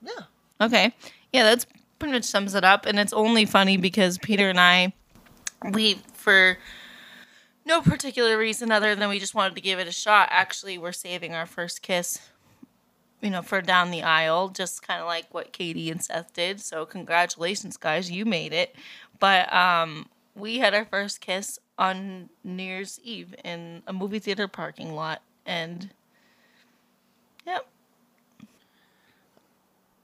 Yeah. 0.02 0.24
Okay. 0.62 0.94
Yeah, 1.34 1.44
that's 1.44 1.66
pretty 2.00 2.14
much 2.14 2.24
sums 2.24 2.56
it 2.56 2.64
up. 2.64 2.86
And 2.86 3.00
it's 3.00 3.14
only 3.14 3.46
funny 3.46 3.78
because 3.78 4.18
Peter 4.18 4.50
and 4.50 4.60
I, 4.60 4.94
we, 5.72 5.96
for 6.14 6.58
no 7.66 7.82
particular 7.82 8.38
reason 8.38 8.72
other 8.72 8.96
than 8.96 9.10
we 9.10 9.20
just 9.20 9.36
wanted 9.36 9.56
to 9.56 9.62
give 9.62 9.80
it 9.80 9.88
a 9.88 9.92
shot, 9.92 10.30
actually, 10.32 10.78
we're 10.78 10.92
saving 10.92 11.34
our 11.34 11.46
first 11.46 11.82
kiss, 11.82 12.20
you 13.22 13.30
know, 13.30 13.42
for 13.42 13.62
down 13.62 13.92
the 13.92 14.04
aisle, 14.04 14.50
just 14.50 14.86
kind 14.86 15.02
of 15.02 15.08
like 15.08 15.34
what 15.34 15.52
Katie 15.52 15.90
and 15.90 16.04
Seth 16.04 16.34
did. 16.34 16.62
So, 16.62 16.86
congratulations, 16.86 17.78
guys. 17.78 18.12
You 18.12 18.26
made 18.26 18.54
it. 18.54 18.76
But, 19.20 19.52
um, 19.54 20.08
we 20.36 20.60
had 20.60 20.74
our 20.74 20.86
first 20.86 21.22
kiss 21.22 21.60
on 21.78 22.30
New 22.44 22.64
Year's 22.64 23.00
Eve 23.04 23.34
in 23.44 23.84
a 23.88 23.94
movie 23.94 24.20
theater 24.20 24.48
parking 24.48 24.94
lot. 24.94 25.22
And, 25.46 25.92
yep. 27.46 27.68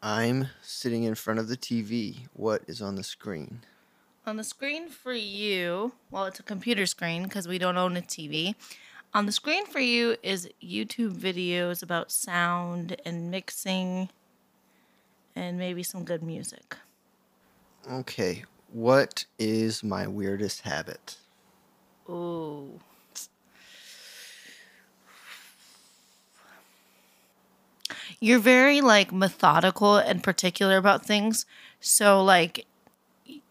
I'm 0.01 0.47
sitting 0.61 1.03
in 1.03 1.15
front 1.15 1.39
of 1.39 1.47
the 1.47 1.57
TV. 1.57 2.27
What 2.33 2.63
is 2.67 2.81
on 2.81 2.95
the 2.95 3.03
screen? 3.03 3.61
On 4.25 4.37
the 4.37 4.43
screen 4.43 4.87
for 4.89 5.13
you, 5.13 5.93
well, 6.11 6.25
it's 6.25 6.39
a 6.39 6.43
computer 6.43 6.85
screen 6.85 7.23
because 7.23 7.47
we 7.47 7.57
don't 7.57 7.77
own 7.77 7.97
a 7.97 8.01
TV. 8.01 8.55
On 9.13 9.25
the 9.25 9.31
screen 9.33 9.65
for 9.65 9.79
you 9.79 10.15
is 10.23 10.47
YouTube 10.63 11.13
videos 11.13 11.83
about 11.83 12.13
sound 12.13 12.95
and 13.03 13.29
mixing 13.29 14.07
and 15.35 15.57
maybe 15.57 15.83
some 15.83 16.05
good 16.05 16.23
music. 16.23 16.77
Okay. 17.91 18.45
What 18.71 19.25
is 19.37 19.83
my 19.83 20.07
weirdest 20.07 20.61
habit? 20.61 21.17
Ooh. 22.09 22.79
You're 28.21 28.39
very 28.39 28.79
like 28.79 29.11
methodical 29.11 29.97
and 29.97 30.23
particular 30.23 30.77
about 30.77 31.05
things. 31.05 31.45
So 31.81 32.23
like 32.23 32.65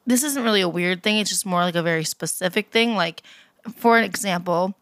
this 0.07 0.23
isn't 0.23 0.43
really 0.43 0.62
a 0.62 0.69
weird 0.69 1.02
thing, 1.02 1.19
it's 1.19 1.29
just 1.29 1.45
more 1.45 1.61
like 1.61 1.75
a 1.75 1.83
very 1.83 2.05
specific 2.05 2.71
thing. 2.71 2.95
Like 2.95 3.23
for 3.76 3.99
an 3.99 4.05
example, 4.05 4.75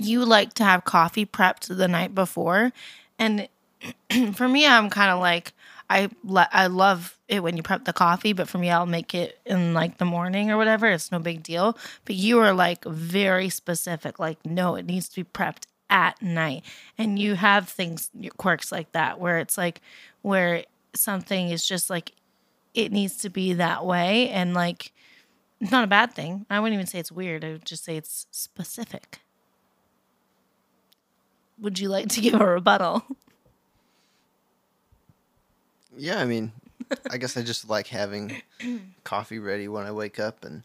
you 0.00 0.24
like 0.24 0.54
to 0.54 0.64
have 0.64 0.84
coffee 0.84 1.26
prepped 1.26 1.74
the 1.74 1.88
night 1.88 2.14
before 2.14 2.72
and 3.18 3.48
for 4.34 4.48
me 4.48 4.66
I'm 4.66 4.90
kind 4.90 5.10
of 5.10 5.20
like 5.20 5.52
I 5.90 6.08
I 6.52 6.68
love 6.68 7.18
it 7.30 7.42
when 7.42 7.56
you 7.56 7.62
prep 7.62 7.84
the 7.84 7.92
coffee, 7.92 8.32
but 8.32 8.48
for 8.48 8.58
me, 8.58 8.70
I'll 8.70 8.86
make 8.86 9.14
it 9.14 9.38
in 9.46 9.74
like 9.74 9.98
the 9.98 10.04
morning 10.04 10.50
or 10.50 10.56
whatever. 10.56 10.86
It's 10.86 11.10
no 11.12 11.18
big 11.18 11.42
deal. 11.42 11.76
But 12.04 12.14
you 12.16 12.38
are 12.40 12.52
like 12.52 12.84
very 12.84 13.48
specific. 13.48 14.18
Like, 14.18 14.44
no, 14.44 14.76
it 14.76 14.86
needs 14.86 15.08
to 15.10 15.24
be 15.24 15.30
prepped 15.30 15.64
at 15.88 16.20
night. 16.22 16.64
And 16.98 17.18
you 17.18 17.34
have 17.34 17.68
things, 17.68 18.10
quirks 18.36 18.70
like 18.70 18.92
that, 18.92 19.18
where 19.20 19.38
it's 19.38 19.56
like, 19.56 19.80
where 20.22 20.64
something 20.94 21.50
is 21.50 21.66
just 21.66 21.90
like, 21.90 22.12
it 22.74 22.92
needs 22.92 23.16
to 23.18 23.30
be 23.30 23.54
that 23.54 23.84
way. 23.84 24.28
And 24.30 24.54
like, 24.54 24.92
it's 25.60 25.72
not 25.72 25.84
a 25.84 25.88
bad 25.88 26.12
thing. 26.14 26.46
I 26.50 26.60
wouldn't 26.60 26.74
even 26.74 26.86
say 26.86 26.98
it's 26.98 27.12
weird. 27.12 27.44
I 27.44 27.52
would 27.52 27.64
just 27.66 27.84
say 27.84 27.96
it's 27.96 28.26
specific. 28.30 29.19
Would 31.60 31.78
you 31.78 31.88
like 31.88 32.08
to 32.10 32.20
give 32.20 32.40
a 32.40 32.44
rebuttal? 32.44 33.04
Yeah, 35.96 36.20
I 36.20 36.24
mean, 36.24 36.52
I 37.10 37.18
guess 37.18 37.36
I 37.36 37.42
just 37.42 37.68
like 37.68 37.88
having 37.88 38.40
coffee 39.04 39.38
ready 39.38 39.68
when 39.68 39.86
I 39.86 39.92
wake 39.92 40.18
up, 40.18 40.44
and 40.44 40.62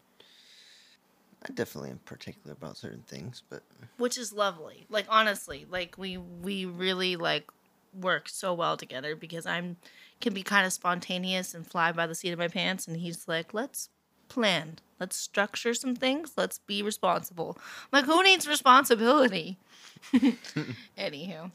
I 1.44 1.52
definitely 1.54 1.92
am 1.92 2.00
particular 2.06 2.54
about 2.54 2.78
certain 2.78 3.04
things, 3.08 3.44
but 3.50 3.64
which 3.98 4.18
is 4.18 4.32
lovely. 4.32 4.86
Like 4.90 5.06
honestly, 5.10 5.66
like 5.70 5.98
we 5.98 6.18
we 6.18 6.66
really 6.66 7.16
like 7.16 7.46
work 7.94 8.30
so 8.30 8.54
well 8.54 8.78
together 8.78 9.16
because 9.16 9.46
I'm 9.46 9.78
can 10.22 10.34
be 10.34 10.44
kind 10.44 10.66
of 10.66 10.74
spontaneous 10.74 11.54
and 11.54 11.68
fly 11.68 11.92
by 11.92 12.08
the 12.08 12.16
seat 12.16 12.32
of 12.32 12.40
my 12.40 12.48
pants, 12.48 12.88
and 12.88 12.98
he's 12.98 13.28
like, 13.28 13.54
let's 13.54 13.90
plan, 14.28 14.78
let's 15.00 15.16
structure 15.16 15.74
some 15.74 15.96
things, 15.96 16.34
let's 16.38 16.60
be 16.60 16.82
responsible. 16.82 17.58
I'm 17.60 18.02
like, 18.02 18.06
who 18.06 18.24
needs 18.24 18.48
responsibility? 18.48 19.58
Anywho, 20.98 21.52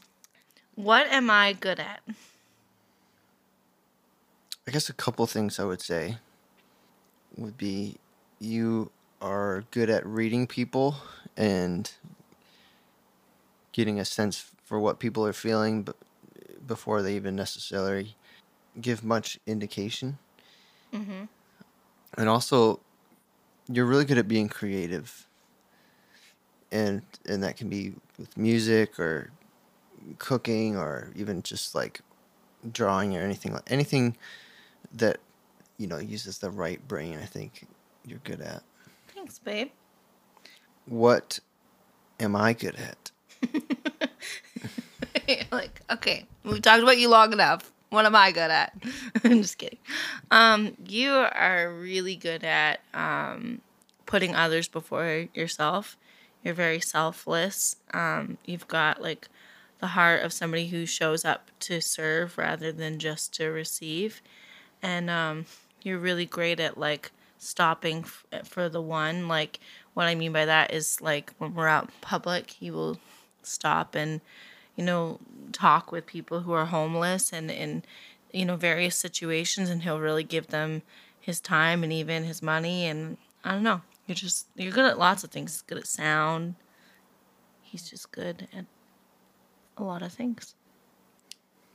what 0.75 1.07
am 1.07 1.29
I 1.29 1.53
good 1.53 1.79
at? 1.79 2.01
I 4.67 4.71
guess 4.71 4.89
a 4.89 4.93
couple 4.93 5.25
things 5.25 5.59
I 5.59 5.63
would 5.63 5.81
say 5.81 6.17
would 7.37 7.57
be 7.57 7.97
you 8.39 8.91
are 9.21 9.63
good 9.71 9.89
at 9.89 10.05
reading 10.05 10.47
people 10.47 10.95
and 11.37 11.91
getting 13.71 13.99
a 13.99 14.05
sense 14.05 14.51
for 14.63 14.79
what 14.79 14.99
people 14.99 15.25
are 15.25 15.33
feeling 15.33 15.83
but 15.83 15.95
before 16.65 17.01
they 17.01 17.15
even 17.15 17.35
necessarily 17.35 18.15
give 18.79 19.03
much 19.03 19.39
indication. 19.45 20.17
Mm-hmm. 20.93 21.23
And 22.17 22.29
also 22.29 22.79
you're 23.67 23.85
really 23.85 24.05
good 24.05 24.17
at 24.17 24.27
being 24.27 24.49
creative. 24.49 25.27
And 26.71 27.01
and 27.25 27.43
that 27.43 27.57
can 27.57 27.69
be 27.69 27.93
with 28.17 28.37
music 28.37 28.99
or 28.99 29.31
cooking 30.17 30.77
or 30.77 31.11
even 31.15 31.43
just 31.43 31.75
like 31.75 32.01
drawing 32.71 33.15
or 33.15 33.21
anything 33.21 33.53
like 33.53 33.71
anything 33.71 34.15
that 34.93 35.17
you 35.77 35.87
know 35.87 35.97
uses 35.97 36.39
the 36.39 36.49
right 36.49 36.85
brain 36.87 37.17
i 37.21 37.25
think 37.25 37.65
you're 38.05 38.19
good 38.23 38.41
at 38.41 38.61
Thanks, 39.15 39.39
babe. 39.39 39.69
what 40.85 41.39
am 42.19 42.35
i 42.35 42.53
good 42.53 42.75
at 42.75 43.11
like, 45.51 45.81
okay, 45.89 46.25
we've 46.43 46.61
talked 46.61 46.83
about 46.83 46.97
you 46.97 47.09
long 47.09 47.33
enough. 47.33 47.71
What 47.89 48.05
am 48.05 48.15
I 48.15 48.31
good 48.31 48.51
at? 48.51 48.73
I'm 49.23 49.41
just 49.41 49.57
kidding. 49.57 49.79
Um, 50.29 50.77
you 50.87 51.11
are 51.11 51.73
really 51.73 52.15
good 52.15 52.43
at 52.43 52.79
um, 52.93 53.61
putting 54.05 54.35
others 54.35 54.67
before 54.67 55.27
yourself. 55.33 55.97
You're 56.43 56.53
very 56.53 56.79
selfless. 56.79 57.75
Um, 57.93 58.37
you've 58.45 58.67
got 58.67 59.01
like 59.01 59.27
the 59.79 59.87
heart 59.87 60.23
of 60.23 60.33
somebody 60.33 60.67
who 60.67 60.85
shows 60.85 61.25
up 61.25 61.51
to 61.61 61.81
serve 61.81 62.37
rather 62.37 62.71
than 62.71 62.99
just 62.99 63.33
to 63.35 63.47
receive. 63.47 64.21
And 64.81 65.09
um, 65.09 65.45
you're 65.81 65.99
really 65.99 66.25
great 66.25 66.59
at 66.59 66.77
like 66.77 67.11
stopping 67.37 68.05
f- 68.05 68.47
for 68.47 68.69
the 68.69 68.81
one. 68.81 69.27
Like, 69.27 69.59
what 69.93 70.07
I 70.07 70.15
mean 70.15 70.31
by 70.31 70.45
that 70.45 70.73
is 70.73 71.01
like 71.01 71.33
when 71.37 71.53
we're 71.53 71.67
out 71.67 71.85
in 71.85 71.91
public, 72.01 72.51
he 72.51 72.71
will 72.71 72.97
stop 73.43 73.95
and 73.95 74.21
you 74.75 74.83
know, 74.83 75.19
talk 75.51 75.91
with 75.91 76.05
people 76.05 76.41
who 76.41 76.53
are 76.53 76.65
homeless 76.65 77.33
and 77.33 77.51
in, 77.51 77.83
you 78.31 78.45
know, 78.45 78.55
various 78.55 78.95
situations, 78.95 79.69
and 79.69 79.83
he'll 79.83 79.99
really 79.99 80.23
give 80.23 80.47
them 80.47 80.81
his 81.19 81.39
time 81.39 81.83
and 81.83 81.91
even 81.91 82.23
his 82.23 82.41
money. 82.41 82.85
And 82.85 83.17
I 83.43 83.51
don't 83.51 83.63
know, 83.63 83.81
you're 84.07 84.15
just 84.15 84.47
you're 84.55 84.71
good 84.71 84.85
at 84.85 84.99
lots 84.99 85.23
of 85.23 85.31
things. 85.31 85.53
He's 85.53 85.61
good 85.61 85.77
at 85.77 85.87
sound. 85.87 86.55
He's 87.61 87.89
just 87.89 88.11
good 88.11 88.47
at 88.55 88.65
a 89.77 89.83
lot 89.83 90.01
of 90.01 90.11
things. 90.11 90.55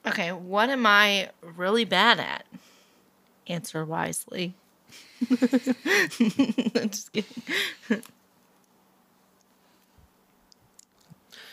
Okay, 0.06 0.30
what 0.30 0.70
am 0.70 0.86
I 0.86 1.30
really 1.42 1.84
bad 1.84 2.20
at? 2.20 2.46
Answer 3.48 3.84
wisely. 3.84 4.54
Just 5.28 7.12
kidding. 7.12 7.42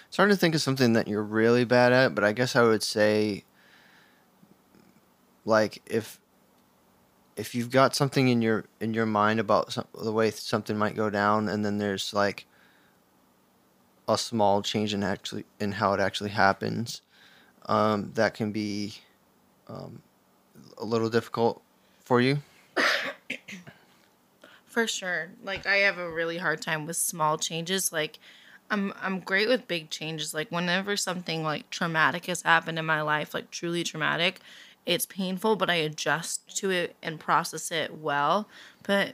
It's 0.07 0.17
hard 0.17 0.29
to 0.29 0.35
think 0.35 0.53
of 0.53 0.61
something 0.61 0.93
that 0.93 1.07
you're 1.07 1.23
really 1.23 1.63
bad 1.63 1.91
at, 1.91 2.13
but 2.13 2.23
I 2.23 2.33
guess 2.33 2.55
I 2.55 2.61
would 2.61 2.83
say 2.83 3.43
like 5.45 5.81
if 5.87 6.19
if 7.35 7.55
you've 7.55 7.71
got 7.71 7.95
something 7.95 8.27
in 8.27 8.41
your 8.41 8.65
in 8.79 8.93
your 8.93 9.05
mind 9.05 9.39
about 9.39 9.73
some, 9.73 9.85
the 10.01 10.11
way 10.11 10.31
something 10.31 10.77
might 10.77 10.95
go 10.95 11.09
down 11.09 11.49
and 11.49 11.65
then 11.65 11.77
there's 11.77 12.13
like 12.13 12.45
a 14.07 14.17
small 14.17 14.61
change 14.61 14.93
in 14.93 15.03
actually 15.03 15.45
in 15.59 15.73
how 15.73 15.93
it 15.93 15.99
actually 15.99 16.29
happens 16.29 17.01
um, 17.67 18.11
that 18.15 18.33
can 18.33 18.51
be 18.51 18.95
um, 19.67 20.01
a 20.77 20.85
little 20.85 21.09
difficult 21.09 21.61
for 22.03 22.21
you 22.21 22.39
For 24.73 24.87
sure. 24.87 25.29
Like 25.43 25.67
I 25.67 25.75
have 25.77 25.99
a 25.99 26.09
really 26.09 26.39
hard 26.39 26.59
time 26.59 26.87
with 26.87 26.97
small 26.97 27.37
changes. 27.37 27.93
Like 27.93 28.17
I'm 28.71 28.91
I'm 28.99 29.19
great 29.19 29.47
with 29.47 29.67
big 29.67 29.91
changes. 29.91 30.33
Like 30.33 30.51
whenever 30.51 30.97
something 30.97 31.43
like 31.43 31.69
traumatic 31.69 32.25
has 32.25 32.41
happened 32.41 32.79
in 32.79 32.85
my 32.87 33.03
life, 33.03 33.35
like 33.35 33.51
truly 33.51 33.83
traumatic, 33.83 34.39
it's 34.85 35.05
painful, 35.05 35.55
but 35.55 35.69
I 35.69 35.75
adjust 35.75 36.57
to 36.57 36.69
it 36.69 36.95
and 37.01 37.19
process 37.19 37.71
it 37.71 37.97
well. 37.97 38.47
But 38.83 39.13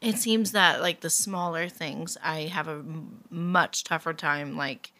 it 0.00 0.16
seems 0.18 0.52
that 0.52 0.80
like 0.80 1.00
the 1.00 1.10
smaller 1.10 1.68
things 1.68 2.18
I 2.22 2.42
have 2.42 2.68
a 2.68 2.72
m- 2.72 3.20
much 3.30 3.84
tougher 3.84 4.12
time 4.12 4.56
like 4.56 4.92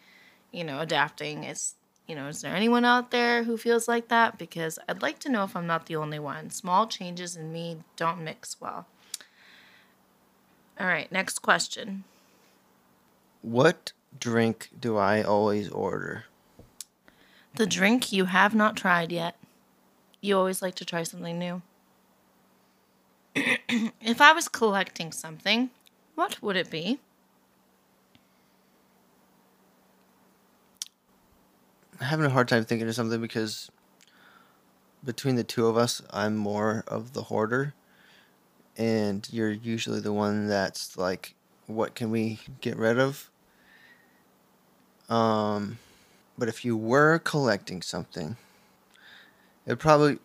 you 0.52 0.64
know 0.64 0.80
adapting. 0.80 1.44
Is 1.44 1.74
you 2.08 2.16
know, 2.16 2.26
is 2.28 2.42
there 2.42 2.54
anyone 2.54 2.84
out 2.84 3.10
there 3.10 3.44
who 3.44 3.56
feels 3.56 3.86
like 3.88 4.08
that? 4.08 4.36
Because 4.38 4.78
I'd 4.88 5.02
like 5.02 5.18
to 5.20 5.28
know 5.30 5.44
if 5.44 5.54
I'm 5.54 5.66
not 5.66 5.86
the 5.86 5.96
only 5.96 6.18
one. 6.18 6.50
Small 6.50 6.86
changes 6.86 7.36
in 7.36 7.52
me 7.52 7.78
don't 7.96 8.22
mix 8.24 8.60
well. 8.60 8.86
All 10.80 10.86
right, 10.86 11.10
next 11.12 11.38
question. 11.40 12.04
what 13.40 13.92
drink 14.20 14.68
do 14.78 14.96
i 14.96 15.22
always 15.22 15.68
order 15.70 16.24
The 17.56 17.66
drink 17.66 18.12
you 18.12 18.26
have 18.26 18.54
not 18.54 18.76
tried 18.76 19.10
yet. 19.12 19.36
You 20.22 20.38
always 20.38 20.62
like 20.62 20.76
to 20.76 20.84
try 20.84 21.02
something 21.02 21.36
new. 21.36 21.62
if 23.34 24.20
I 24.20 24.32
was 24.32 24.46
collecting 24.46 25.10
something, 25.10 25.70
what 26.14 26.40
would 26.40 26.54
it 26.54 26.70
be? 26.70 27.00
I'm 32.00 32.06
having 32.06 32.24
a 32.24 32.30
hard 32.30 32.46
time 32.46 32.64
thinking 32.64 32.88
of 32.88 32.94
something 32.94 33.20
because 33.20 33.68
between 35.04 35.34
the 35.34 35.42
two 35.42 35.66
of 35.66 35.76
us, 35.76 36.00
I'm 36.10 36.36
more 36.36 36.84
of 36.86 37.14
the 37.14 37.22
hoarder, 37.22 37.74
and 38.76 39.28
you're 39.32 39.50
usually 39.50 40.00
the 40.00 40.12
one 40.12 40.46
that's 40.46 40.96
like, 40.96 41.34
"What 41.66 41.96
can 41.96 42.12
we 42.12 42.38
get 42.60 42.76
rid 42.76 43.00
of?" 43.00 43.28
Um, 45.08 45.78
but 46.38 46.48
if 46.48 46.64
you 46.64 46.76
were 46.76 47.18
collecting 47.18 47.82
something, 47.82 48.36
it 49.66 49.78
probably, 49.78 50.18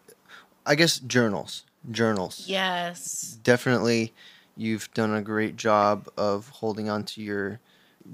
I 0.65 0.75
guess, 0.75 0.99
journals. 0.99 1.63
Journals 1.89 2.45
Yes. 2.47 3.37
definitely 3.43 4.13
you've 4.57 4.91
done 4.93 5.13
a 5.13 5.21
great 5.21 5.55
job 5.55 6.09
of 6.17 6.49
holding 6.49 6.89
on 6.89 7.03
to 7.03 7.21
your 7.21 7.59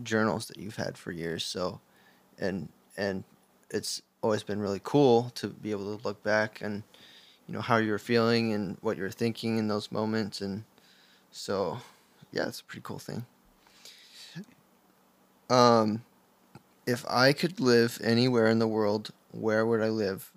journals 0.04 0.48
that 0.48 0.58
you've 0.58 0.76
had 0.76 0.98
for 0.98 1.12
years 1.12 1.44
so 1.46 1.80
and 2.38 2.70
and 2.98 3.24
it's 3.72 4.02
always 4.22 4.44
been 4.44 4.60
really 4.60 4.82
cool 4.84 5.32
to 5.36 5.48
be 5.48 5.72
able 5.72 5.98
to 5.98 6.04
look 6.06 6.22
back 6.24 6.62
and 6.62 6.84
you 7.48 7.54
know 7.54 7.62
how 7.62 7.78
you're 7.78 7.98
feeling 7.98 8.54
and 8.54 8.78
what 8.82 8.98
you're 8.98 9.10
thinking 9.10 9.58
in 9.58 9.68
those 9.68 9.92
moments 9.92 10.42
and 10.42 10.64
so 11.32 11.78
yeah 12.32 12.48
it's 12.48 12.60
a 12.60 12.64
pretty 12.66 12.84
cool 12.84 13.00
thing 13.00 13.26
um 15.50 16.04
if 16.86 17.06
i 17.08 17.34
could 17.34 17.60
live 17.60 18.00
anywhere 18.04 18.48
in 18.48 18.60
the 18.60 18.68
world 18.68 19.12
where 19.32 19.66
would 19.66 19.82
i 19.82 19.90
live 19.90 20.32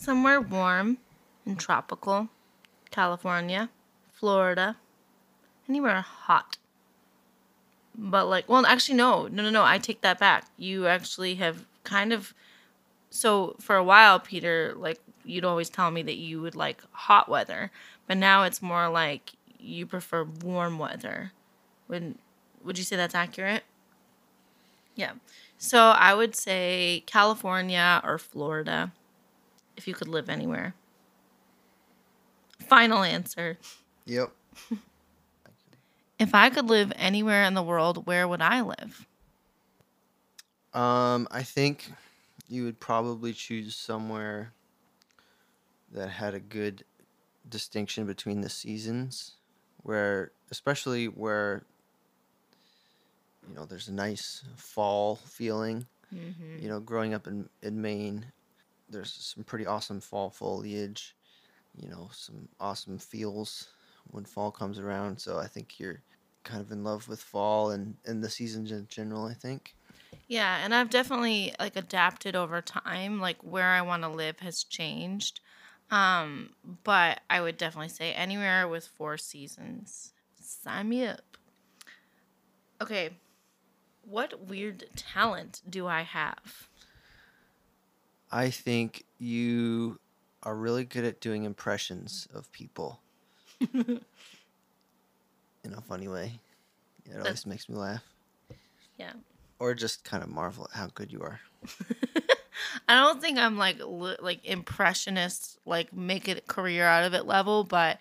Somewhere 0.00 0.40
warm 0.40 0.96
and 1.44 1.60
tropical. 1.60 2.30
California, 2.90 3.68
Florida, 4.10 4.78
anywhere 5.68 6.00
hot. 6.00 6.56
But 7.94 8.26
like, 8.26 8.48
well, 8.48 8.64
actually, 8.64 8.94
no, 8.94 9.26
no, 9.26 9.42
no, 9.42 9.50
no. 9.50 9.62
I 9.62 9.76
take 9.76 10.00
that 10.00 10.18
back. 10.18 10.46
You 10.56 10.86
actually 10.86 11.34
have 11.34 11.66
kind 11.84 12.14
of. 12.14 12.32
So 13.10 13.56
for 13.60 13.76
a 13.76 13.84
while, 13.84 14.18
Peter, 14.18 14.72
like 14.74 15.00
you'd 15.22 15.44
always 15.44 15.68
tell 15.68 15.90
me 15.90 16.00
that 16.04 16.16
you 16.16 16.40
would 16.40 16.56
like 16.56 16.82
hot 16.92 17.28
weather, 17.28 17.70
but 18.06 18.16
now 18.16 18.44
it's 18.44 18.62
more 18.62 18.88
like 18.88 19.32
you 19.58 19.84
prefer 19.84 20.24
warm 20.24 20.78
weather. 20.78 21.32
Would 21.88 22.14
Would 22.64 22.78
you 22.78 22.84
say 22.84 22.96
that's 22.96 23.14
accurate? 23.14 23.64
Yeah. 24.94 25.12
So 25.58 25.78
I 25.90 26.14
would 26.14 26.34
say 26.34 27.04
California 27.04 28.00
or 28.02 28.16
Florida, 28.16 28.92
if 29.80 29.88
you 29.88 29.94
could 29.94 30.08
live 30.08 30.28
anywhere. 30.28 30.74
Final 32.68 33.02
answer. 33.02 33.56
yep 34.04 34.30
If 36.18 36.34
I 36.34 36.50
could 36.50 36.66
live 36.68 36.92
anywhere 36.96 37.44
in 37.44 37.54
the 37.54 37.62
world, 37.62 38.06
where 38.06 38.28
would 38.28 38.42
I 38.42 38.60
live? 38.60 39.06
Um, 40.74 41.26
I 41.30 41.42
think 41.42 41.90
you 42.46 42.64
would 42.64 42.78
probably 42.78 43.32
choose 43.32 43.74
somewhere 43.74 44.52
that 45.92 46.10
had 46.10 46.34
a 46.34 46.40
good 46.40 46.84
distinction 47.48 48.04
between 48.04 48.42
the 48.42 48.50
seasons, 48.50 49.36
where 49.82 50.32
especially 50.50 51.06
where 51.06 51.62
you 53.48 53.54
know 53.54 53.64
there's 53.64 53.88
a 53.88 53.94
nice 53.94 54.44
fall 54.56 55.16
feeling. 55.16 55.86
You 56.60 56.68
know, 56.68 56.80
growing 56.80 57.14
up 57.14 57.26
in 57.26 57.48
in 57.62 57.80
Maine, 57.80 58.26
there's 58.90 59.12
some 59.12 59.44
pretty 59.44 59.66
awesome 59.66 60.00
fall 60.00 60.30
foliage. 60.30 61.16
You 61.80 61.88
know, 61.88 62.10
some 62.12 62.48
awesome 62.58 62.98
feels 62.98 63.68
when 64.10 64.24
fall 64.24 64.50
comes 64.50 64.78
around. 64.78 65.20
So 65.20 65.38
I 65.38 65.46
think 65.46 65.78
you're 65.78 66.02
kind 66.42 66.60
of 66.60 66.72
in 66.72 66.84
love 66.84 67.08
with 67.08 67.20
fall 67.20 67.70
and 67.70 67.96
and 68.04 68.22
the 68.22 68.30
seasons 68.30 68.72
in 68.72 68.86
general. 68.88 69.24
I 69.24 69.34
think. 69.34 69.74
Yeah, 70.28 70.58
and 70.64 70.74
I've 70.74 70.90
definitely 70.90 71.54
like 71.58 71.76
adapted 71.76 72.36
over 72.36 72.60
time. 72.60 73.20
Like 73.20 73.42
where 73.42 73.68
I 73.70 73.82
want 73.82 74.02
to 74.02 74.08
live 74.08 74.40
has 74.40 74.62
changed. 74.64 75.40
Um, 75.90 76.50
but 76.84 77.20
I 77.28 77.40
would 77.40 77.56
definitely 77.56 77.88
say 77.88 78.12
anywhere 78.12 78.68
with 78.68 78.86
four 78.86 79.18
seasons. 79.18 80.12
Sign 80.40 80.88
me 80.88 81.04
up. 81.04 81.36
Okay. 82.80 83.10
What 84.02 84.46
weird 84.46 84.84
talent 84.96 85.62
do 85.68 85.86
I 85.86 86.02
have? 86.02 86.68
I 88.32 88.50
think 88.50 89.04
you 89.18 89.98
are 90.42 90.54
really 90.54 90.84
good 90.84 91.04
at 91.04 91.20
doing 91.20 91.44
impressions 91.44 92.28
of 92.32 92.50
people 92.52 93.00
in 93.60 94.00
a 95.64 95.80
funny 95.80 96.08
way. 96.08 96.38
It 97.04 97.18
always 97.18 97.44
makes 97.46 97.68
me 97.68 97.76
laugh. 97.76 98.02
Yeah. 98.98 99.12
Or 99.58 99.74
just 99.74 100.04
kind 100.04 100.22
of 100.22 100.28
marvel 100.28 100.68
at 100.72 100.78
how 100.78 100.88
good 100.94 101.12
you 101.12 101.20
are. 101.22 101.40
I 102.88 102.94
don't 102.94 103.20
think 103.20 103.38
I'm 103.38 103.56
like 103.58 103.78
like 104.20 104.44
impressionist, 104.44 105.58
like 105.66 105.92
make 105.92 106.28
a 106.28 106.40
career 106.42 106.84
out 106.84 107.04
of 107.04 107.14
it 107.14 107.26
level, 107.26 107.64
but 107.64 107.98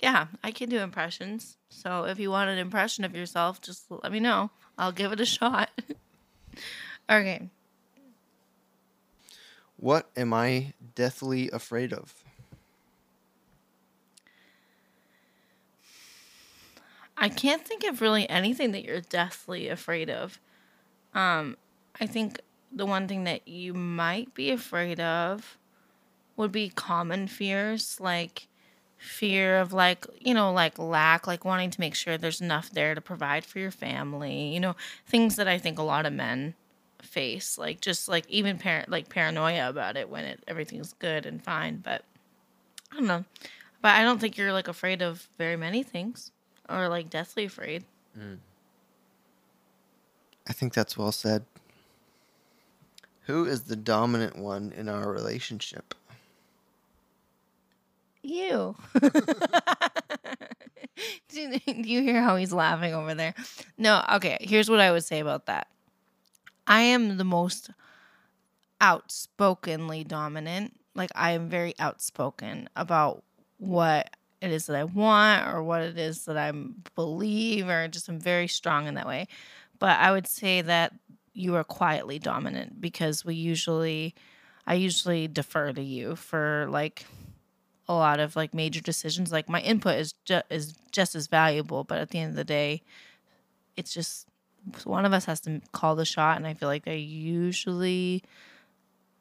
yeah, 0.00 0.26
I 0.44 0.50
can 0.50 0.68
do 0.68 0.78
impressions. 0.78 1.56
So 1.70 2.04
if 2.04 2.18
you 2.18 2.30
want 2.30 2.50
an 2.50 2.58
impression 2.58 3.04
of 3.04 3.14
yourself, 3.14 3.60
just 3.60 3.86
let 3.90 4.12
me 4.12 4.20
know. 4.20 4.50
I'll 4.78 4.92
give 4.92 5.12
it 5.12 5.20
a 5.20 5.26
shot. 5.26 5.70
okay. 7.10 7.50
What 9.86 10.10
am 10.16 10.34
I 10.34 10.72
deathly 10.96 11.48
afraid 11.48 11.92
of? 11.92 12.12
I 17.16 17.28
can't 17.28 17.64
think 17.64 17.84
of 17.84 18.00
really 18.00 18.28
anything 18.28 18.72
that 18.72 18.82
you're 18.82 19.00
deathly 19.00 19.68
afraid 19.68 20.10
of. 20.10 20.40
Um, 21.14 21.56
I 22.00 22.06
think 22.06 22.40
the 22.72 22.84
one 22.84 23.06
thing 23.06 23.22
that 23.22 23.46
you 23.46 23.74
might 23.74 24.34
be 24.34 24.50
afraid 24.50 24.98
of 24.98 25.56
would 26.36 26.50
be 26.50 26.68
common 26.68 27.28
fears, 27.28 28.00
like 28.00 28.48
fear 28.98 29.60
of 29.60 29.72
like, 29.72 30.04
you 30.18 30.34
know, 30.34 30.52
like 30.52 30.80
lack, 30.80 31.28
like 31.28 31.44
wanting 31.44 31.70
to 31.70 31.80
make 31.80 31.94
sure 31.94 32.18
there's 32.18 32.40
enough 32.40 32.70
there 32.70 32.96
to 32.96 33.00
provide 33.00 33.44
for 33.44 33.60
your 33.60 33.70
family, 33.70 34.52
you 34.52 34.58
know, 34.58 34.74
things 35.06 35.36
that 35.36 35.46
I 35.46 35.58
think 35.58 35.78
a 35.78 35.84
lot 35.84 36.06
of 36.06 36.12
men 36.12 36.56
face, 37.06 37.58
like 37.58 37.80
just 37.80 38.08
like 38.08 38.28
even 38.28 38.58
parent 38.58 38.88
like 38.88 39.08
paranoia 39.08 39.68
about 39.68 39.96
it 39.96 40.08
when 40.08 40.24
it 40.24 40.42
everything's 40.46 40.92
good 40.94 41.26
and 41.26 41.42
fine, 41.42 41.78
but 41.78 42.04
I 42.92 42.96
don't 42.96 43.06
know. 43.06 43.24
But 43.82 43.96
I 43.96 44.02
don't 44.02 44.20
think 44.20 44.36
you're 44.36 44.52
like 44.52 44.68
afraid 44.68 45.02
of 45.02 45.28
very 45.38 45.56
many 45.56 45.82
things 45.82 46.32
or 46.68 46.88
like 46.88 47.10
deathly 47.10 47.44
afraid. 47.44 47.84
Mm. 48.18 48.38
I 50.48 50.52
think 50.52 50.74
that's 50.74 50.96
well 50.96 51.12
said. 51.12 51.44
Who 53.22 53.44
is 53.44 53.62
the 53.62 53.76
dominant 53.76 54.38
one 54.38 54.72
in 54.76 54.88
our 54.88 55.10
relationship? 55.10 55.94
You. 58.22 58.76
do, 59.00 59.08
do 61.66 61.66
you 61.66 62.02
hear 62.02 62.22
how 62.22 62.36
he's 62.36 62.52
laughing 62.52 62.94
over 62.94 63.14
there? 63.14 63.34
No, 63.78 64.04
okay. 64.14 64.38
Here's 64.40 64.70
what 64.70 64.80
I 64.80 64.92
would 64.92 65.04
say 65.04 65.20
about 65.20 65.46
that. 65.46 65.68
I 66.66 66.82
am 66.82 67.16
the 67.16 67.24
most 67.24 67.70
outspokenly 68.80 70.04
dominant. 70.04 70.78
Like 70.94 71.10
I 71.14 71.32
am 71.32 71.48
very 71.48 71.74
outspoken 71.78 72.68
about 72.76 73.22
what 73.58 74.10
it 74.40 74.50
is 74.50 74.66
that 74.66 74.76
I 74.76 74.84
want 74.84 75.46
or 75.48 75.62
what 75.62 75.82
it 75.82 75.98
is 75.98 76.24
that 76.26 76.36
I 76.36 76.52
believe 76.94 77.68
or 77.68 77.88
just 77.88 78.08
I'm 78.08 78.20
very 78.20 78.48
strong 78.48 78.86
in 78.86 78.94
that 78.94 79.06
way. 79.06 79.28
But 79.78 79.98
I 79.98 80.12
would 80.12 80.26
say 80.26 80.62
that 80.62 80.92
you 81.32 81.54
are 81.54 81.64
quietly 81.64 82.18
dominant 82.18 82.80
because 82.80 83.24
we 83.24 83.34
usually 83.34 84.14
I 84.66 84.74
usually 84.74 85.28
defer 85.28 85.72
to 85.72 85.82
you 85.82 86.16
for 86.16 86.66
like 86.70 87.06
a 87.88 87.94
lot 87.94 88.20
of 88.20 88.36
like 88.36 88.54
major 88.54 88.80
decisions. 88.80 89.32
Like 89.32 89.48
my 89.48 89.60
input 89.60 89.96
is 89.96 90.14
ju- 90.24 90.42
is 90.50 90.74
just 90.92 91.14
as 91.14 91.28
valuable, 91.28 91.84
but 91.84 91.98
at 91.98 92.10
the 92.10 92.20
end 92.20 92.30
of 92.30 92.36
the 92.36 92.44
day, 92.44 92.82
it's 93.76 93.92
just 93.92 94.26
one 94.84 95.04
of 95.04 95.12
us 95.12 95.24
has 95.26 95.40
to 95.40 95.60
call 95.72 95.96
the 95.96 96.04
shot, 96.04 96.36
and 96.36 96.46
I 96.46 96.54
feel 96.54 96.68
like 96.68 96.86
I 96.86 96.92
usually, 96.92 98.22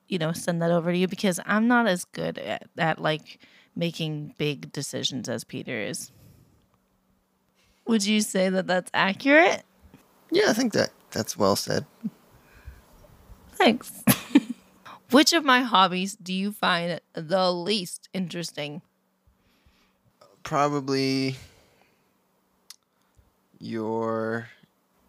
you 0.08 0.18
know, 0.18 0.32
send 0.32 0.62
that 0.62 0.72
over 0.72 0.92
to 0.92 0.98
you 0.98 1.08
because 1.08 1.40
I'm 1.46 1.68
not 1.68 1.88
as 1.88 2.06
good 2.06 2.38
at, 2.38 2.68
at 2.78 3.00
like 3.00 3.40
making 3.76 4.34
big 4.38 4.72
decisions 4.72 5.30
as 5.30 5.44
Peter 5.44 5.80
is. 5.80 6.12
Would 7.88 8.06
you 8.06 8.22
say 8.22 8.50
that 8.50 8.68
that's 8.68 8.90
accurate? 8.94 9.64
Yeah, 10.32 10.46
I 10.50 10.54
think 10.54 10.74
that 10.74 10.90
that's 11.12 11.38
well 11.38 11.56
said. 11.56 11.86
Thanks. 13.54 14.04
Which 15.12 15.34
of 15.34 15.46
my 15.46 15.62
hobbies 15.62 16.16
do 16.16 16.34
you 16.34 16.52
find 16.52 17.00
the 17.14 17.52
least 17.52 18.10
interesting? 18.14 18.82
Probably 20.44 21.36
your 23.60 24.50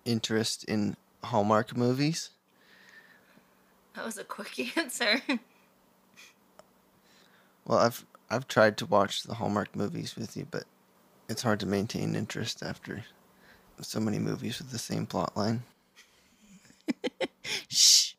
interest 0.06 0.64
in 0.64 0.96
Hallmark 1.24 1.76
movies. 1.76 2.30
That 3.94 4.04
was 4.04 4.18
a 4.18 4.24
quick 4.24 4.76
answer. 4.78 5.22
Well, 7.66 7.78
I've 7.78 8.04
I've 8.30 8.48
tried 8.48 8.76
to 8.78 8.86
watch 8.86 9.22
the 9.22 9.34
Hallmark 9.34 9.74
movies 9.76 10.16
with 10.16 10.36
you, 10.36 10.46
but 10.50 10.64
it's 11.28 11.42
hard 11.42 11.60
to 11.60 11.66
maintain 11.66 12.14
interest 12.14 12.62
after 12.62 13.04
so 13.80 14.00
many 14.00 14.18
movies 14.18 14.58
with 14.58 14.70
the 14.70 14.78
same 14.78 15.06
plot 15.06 15.36
line. 15.36 15.62
Shh. 17.68 18.14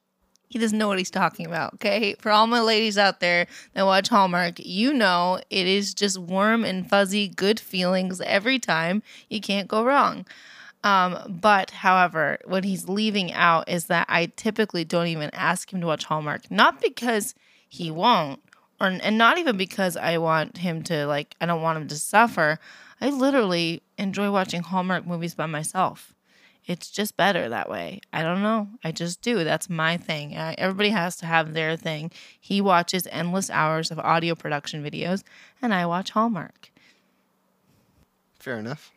He 0.49 0.59
doesn't 0.59 0.77
know 0.77 0.87
what 0.87 0.97
he's 0.97 1.11
talking 1.11 1.45
about, 1.45 1.73
okay? 1.75 2.15
For 2.19 2.31
all 2.31 2.47
my 2.47 2.61
ladies 2.61 2.97
out 2.97 3.19
there 3.19 3.47
that 3.73 3.85
watch 3.85 4.07
Hallmark, 4.07 4.59
you 4.59 4.93
know 4.93 5.41
it 5.49 5.67
is 5.67 5.93
just 5.93 6.17
warm 6.17 6.63
and 6.63 6.89
fuzzy, 6.89 7.27
good 7.27 7.59
feelings 7.59 8.21
every 8.21 8.57
time. 8.57 9.03
You 9.29 9.41
can't 9.41 9.67
go 9.67 9.83
wrong. 9.83 10.25
Um, 10.83 11.39
but 11.41 11.71
however, 11.71 12.37
what 12.45 12.63
he's 12.63 12.87
leaving 12.87 13.33
out 13.33 13.67
is 13.67 13.85
that 13.85 14.05
I 14.09 14.27
typically 14.35 14.83
don't 14.83 15.07
even 15.07 15.29
ask 15.33 15.73
him 15.73 15.81
to 15.81 15.87
watch 15.87 16.05
Hallmark, 16.05 16.49
not 16.51 16.81
because 16.81 17.35
he 17.67 17.91
won't, 17.91 18.41
or 18.79 18.87
and 18.87 19.17
not 19.17 19.37
even 19.37 19.57
because 19.57 19.97
I 19.97 20.17
want 20.17 20.57
him 20.57 20.83
to 20.83 21.05
like 21.07 21.35
I 21.41 21.45
don't 21.45 21.61
want 21.61 21.77
him 21.77 21.87
to 21.87 21.95
suffer. 21.95 22.59
I 23.01 23.09
literally 23.09 23.81
enjoy 23.97 24.31
watching 24.31 24.61
Hallmark 24.61 25.05
movies 25.05 25.35
by 25.35 25.45
myself. 25.45 26.13
It's 26.65 26.89
just 26.89 27.15
better 27.15 27.47
that 27.47 27.69
way. 27.69 28.01
I 28.11 28.23
don't 28.23 28.43
know. 28.43 28.67
I 28.83 28.91
just 28.91 29.21
do. 29.21 29.45
That's 29.45 29.69
my 29.69 29.95
thing. 29.95 30.37
I, 30.37 30.53
everybody 30.57 30.89
has 30.89 31.15
to 31.17 31.25
have 31.25 31.53
their 31.53 31.77
thing. 31.77 32.11
He 32.39 32.59
watches 32.59 33.07
endless 33.09 33.49
hours 33.49 33.89
of 33.89 33.99
audio 33.99 34.35
production 34.35 34.83
videos, 34.83 35.23
and 35.61 35.73
I 35.73 35.85
watch 35.85 36.09
Hallmark. 36.11 36.71
Fair 38.39 38.59
enough. 38.59 38.91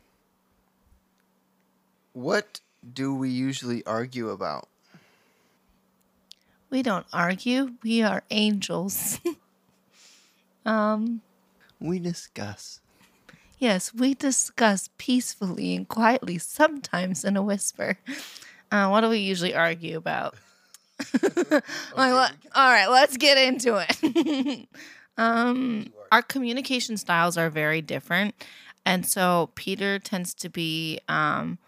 What 2.12 2.61
do 2.94 3.14
we 3.14 3.31
usually 3.31 3.85
argue 3.87 4.31
about? 4.31 4.68
We 6.70 6.83
don't 6.83 7.07
argue. 7.12 7.73
We 7.83 8.03
are 8.03 8.23
angels. 8.31 9.18
um, 10.66 11.20
We 11.81 11.99
discuss. 11.99 12.81
yes, 13.59 13.92
we 13.92 14.14
discuss 14.14 14.88
peacefully 14.99 15.75
and 15.75 15.88
quietly, 15.88 16.38
sometimes 16.38 17.25
in 17.25 17.37
a 17.37 17.42
whisper. 17.42 17.99
Uh, 18.70 18.88
what 18.88 19.01
do 19.01 19.09
we 19.09 19.18
usually 19.18 19.55
argue 19.55 19.96
about? 19.96 20.35
like, 21.23 21.62
let- 21.96 22.33
all 22.55 22.70
right, 22.70 22.88
let's 22.88 23.16
get 23.16 23.37
into 23.37 23.85
it. 23.88 24.68
um, 25.18 25.92
our 26.12 26.23
communication 26.23 26.96
styles 26.96 27.37
are 27.37 27.51
very 27.51 27.83
different, 27.83 28.35
and 28.87 29.05
so 29.05 29.51
Peter 29.57 29.99
tends 29.99 30.35
to 30.35 30.49
be 30.49 31.01
um, 31.09 31.59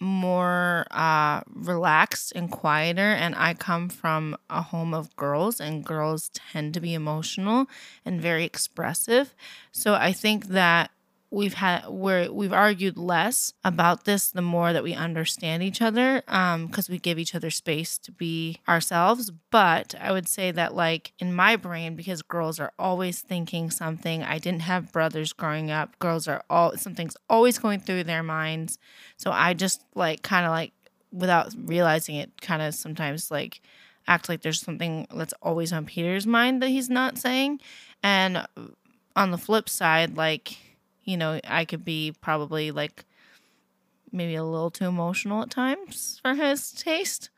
more 0.00 0.86
uh, 0.90 1.42
relaxed 1.52 2.32
and 2.34 2.50
quieter, 2.50 3.12
and 3.12 3.34
I 3.34 3.54
come 3.54 3.88
from 3.88 4.36
a 4.48 4.62
home 4.62 4.94
of 4.94 5.14
girls, 5.16 5.60
and 5.60 5.84
girls 5.84 6.30
tend 6.52 6.74
to 6.74 6.80
be 6.80 6.94
emotional 6.94 7.66
and 8.04 8.20
very 8.20 8.44
expressive. 8.44 9.34
So 9.72 9.94
I 9.94 10.12
think 10.12 10.46
that 10.48 10.90
we've 11.30 11.54
had 11.54 11.86
we're 11.88 12.30
we've 12.32 12.52
argued 12.52 12.96
less 12.96 13.52
about 13.62 14.04
this 14.04 14.30
the 14.30 14.42
more 14.42 14.72
that 14.72 14.82
we 14.82 14.94
understand 14.94 15.62
each 15.62 15.82
other 15.82 16.22
um 16.26 16.66
because 16.66 16.88
we 16.88 16.98
give 16.98 17.18
each 17.18 17.34
other 17.34 17.50
space 17.50 17.98
to 17.98 18.10
be 18.12 18.58
ourselves. 18.68 19.30
But 19.50 19.94
i 20.00 20.10
would 20.12 20.28
say 20.28 20.50
that 20.50 20.74
like 20.74 21.12
in 21.18 21.34
my 21.34 21.56
brain 21.56 21.96
because 21.96 22.22
girls 22.22 22.58
are 22.58 22.72
always 22.78 23.20
thinking 23.20 23.70
something 23.70 24.22
i 24.22 24.38
didn't 24.38 24.62
have 24.62 24.92
brothers 24.92 25.32
growing 25.32 25.70
up 25.70 25.98
girls 25.98 26.26
are 26.28 26.42
all 26.48 26.76
something's 26.76 27.16
always 27.28 27.58
going 27.58 27.80
through 27.80 28.04
their 28.04 28.22
minds. 28.22 28.78
So 29.16 29.30
i 29.30 29.54
just 29.54 29.84
like 29.94 30.22
kind 30.22 30.46
of 30.46 30.50
like 30.50 30.72
without 31.12 31.54
realizing 31.64 32.16
it 32.16 32.40
kind 32.40 32.62
of 32.62 32.74
sometimes 32.74 33.30
like 33.30 33.60
act 34.06 34.28
like 34.28 34.40
there's 34.40 34.60
something 34.60 35.06
that's 35.14 35.34
always 35.42 35.72
on 35.72 35.84
peter's 35.84 36.26
mind 36.26 36.62
that 36.62 36.68
he's 36.68 36.88
not 36.88 37.18
saying. 37.18 37.60
And 38.02 38.46
on 39.16 39.30
the 39.32 39.38
flip 39.38 39.68
side 39.68 40.16
like 40.16 40.56
you 41.08 41.16
know, 41.16 41.40
I 41.48 41.64
could 41.64 41.86
be 41.86 42.14
probably 42.20 42.70
like 42.70 43.06
maybe 44.12 44.34
a 44.34 44.44
little 44.44 44.70
too 44.70 44.84
emotional 44.84 45.40
at 45.40 45.48
times 45.48 46.20
for 46.22 46.34
his 46.34 46.70
taste. 46.70 47.30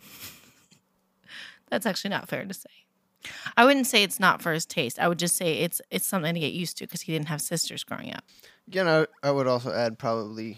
That's 1.70 1.84
actually 1.84 2.10
not 2.10 2.30
fair 2.30 2.46
to 2.46 2.54
say. 2.54 2.70
I 3.58 3.66
wouldn't 3.66 3.86
say 3.86 4.02
it's 4.02 4.18
not 4.18 4.40
for 4.40 4.54
his 4.54 4.64
taste. 4.64 4.98
I 4.98 5.06
would 5.06 5.18
just 5.18 5.36
say 5.36 5.58
it's 5.58 5.82
it's 5.90 6.06
something 6.06 6.32
to 6.32 6.40
get 6.40 6.54
used 6.54 6.78
to 6.78 6.84
because 6.84 7.02
he 7.02 7.12
didn't 7.12 7.28
have 7.28 7.42
sisters 7.42 7.84
growing 7.84 8.14
up. 8.14 8.24
Again, 8.66 8.88
I, 8.88 9.06
I 9.22 9.30
would 9.30 9.46
also 9.46 9.70
add 9.70 9.98
probably 9.98 10.56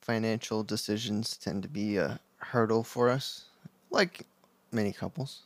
financial 0.00 0.62
decisions 0.62 1.36
tend 1.36 1.64
to 1.64 1.68
be 1.68 1.96
a 1.96 2.20
hurdle 2.36 2.84
for 2.84 3.10
us, 3.10 3.46
like 3.90 4.24
many 4.70 4.92
couples. 4.92 5.40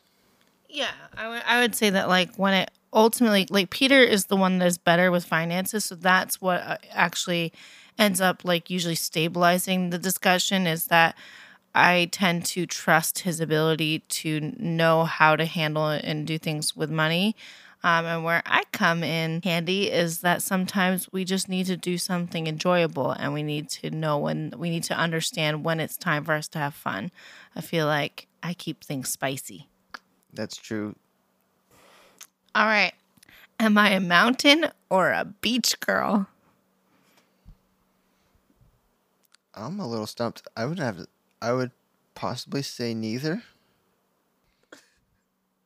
Yeah, 0.68 0.90
I 1.16 1.28
would 1.30 1.42
I 1.46 1.60
would 1.60 1.74
say 1.74 1.88
that 1.88 2.08
like 2.08 2.36
when 2.36 2.52
it 2.52 2.70
ultimately 2.92 3.46
like 3.50 3.70
Peter 3.70 4.00
is 4.00 4.26
the 4.26 4.36
one 4.36 4.58
that's 4.58 4.78
better 4.78 5.10
with 5.10 5.24
finances, 5.24 5.86
so 5.86 5.94
that's 5.94 6.40
what 6.40 6.60
uh, 6.62 6.76
actually 6.92 7.52
ends 7.98 8.20
up 8.20 8.44
like 8.44 8.70
usually 8.70 8.94
stabilizing 8.94 9.90
the 9.90 9.98
discussion 9.98 10.66
is 10.66 10.86
that 10.86 11.16
I 11.74 12.08
tend 12.10 12.44
to 12.46 12.66
trust 12.66 13.20
his 13.20 13.40
ability 13.40 14.00
to 14.00 14.52
know 14.56 15.04
how 15.04 15.36
to 15.36 15.44
handle 15.44 15.88
and 15.88 16.26
do 16.26 16.38
things 16.38 16.76
with 16.76 16.90
money. 16.90 17.36
Um, 17.84 18.06
and 18.06 18.24
where 18.24 18.42
I 18.44 18.64
come 18.72 19.04
in 19.04 19.40
handy 19.42 19.88
is 19.88 20.18
that 20.22 20.42
sometimes 20.42 21.12
we 21.12 21.24
just 21.24 21.48
need 21.48 21.66
to 21.66 21.76
do 21.76 21.96
something 21.96 22.48
enjoyable 22.48 23.12
and 23.12 23.32
we 23.32 23.44
need 23.44 23.68
to 23.70 23.90
know 23.90 24.18
when 24.18 24.52
we 24.56 24.70
need 24.70 24.82
to 24.84 24.98
understand 24.98 25.64
when 25.64 25.78
it's 25.78 25.96
time 25.96 26.24
for 26.24 26.32
us 26.32 26.48
to 26.48 26.58
have 26.58 26.74
fun. 26.74 27.12
I 27.54 27.60
feel 27.60 27.86
like 27.86 28.26
I 28.42 28.54
keep 28.54 28.82
things 28.82 29.10
spicy. 29.10 29.68
That's 30.32 30.56
true. 30.56 30.96
All 32.58 32.66
right. 32.66 32.92
Am 33.60 33.78
I 33.78 33.90
a 33.90 34.00
mountain 34.00 34.66
or 34.90 35.12
a 35.12 35.24
beach 35.24 35.78
girl? 35.78 36.26
I'm 39.54 39.78
a 39.78 39.86
little 39.86 40.08
stumped. 40.08 40.42
I 40.56 40.66
would 40.66 40.80
have. 40.80 41.06
I 41.40 41.52
would 41.52 41.70
possibly 42.16 42.62
say 42.62 42.94
neither. 42.94 43.44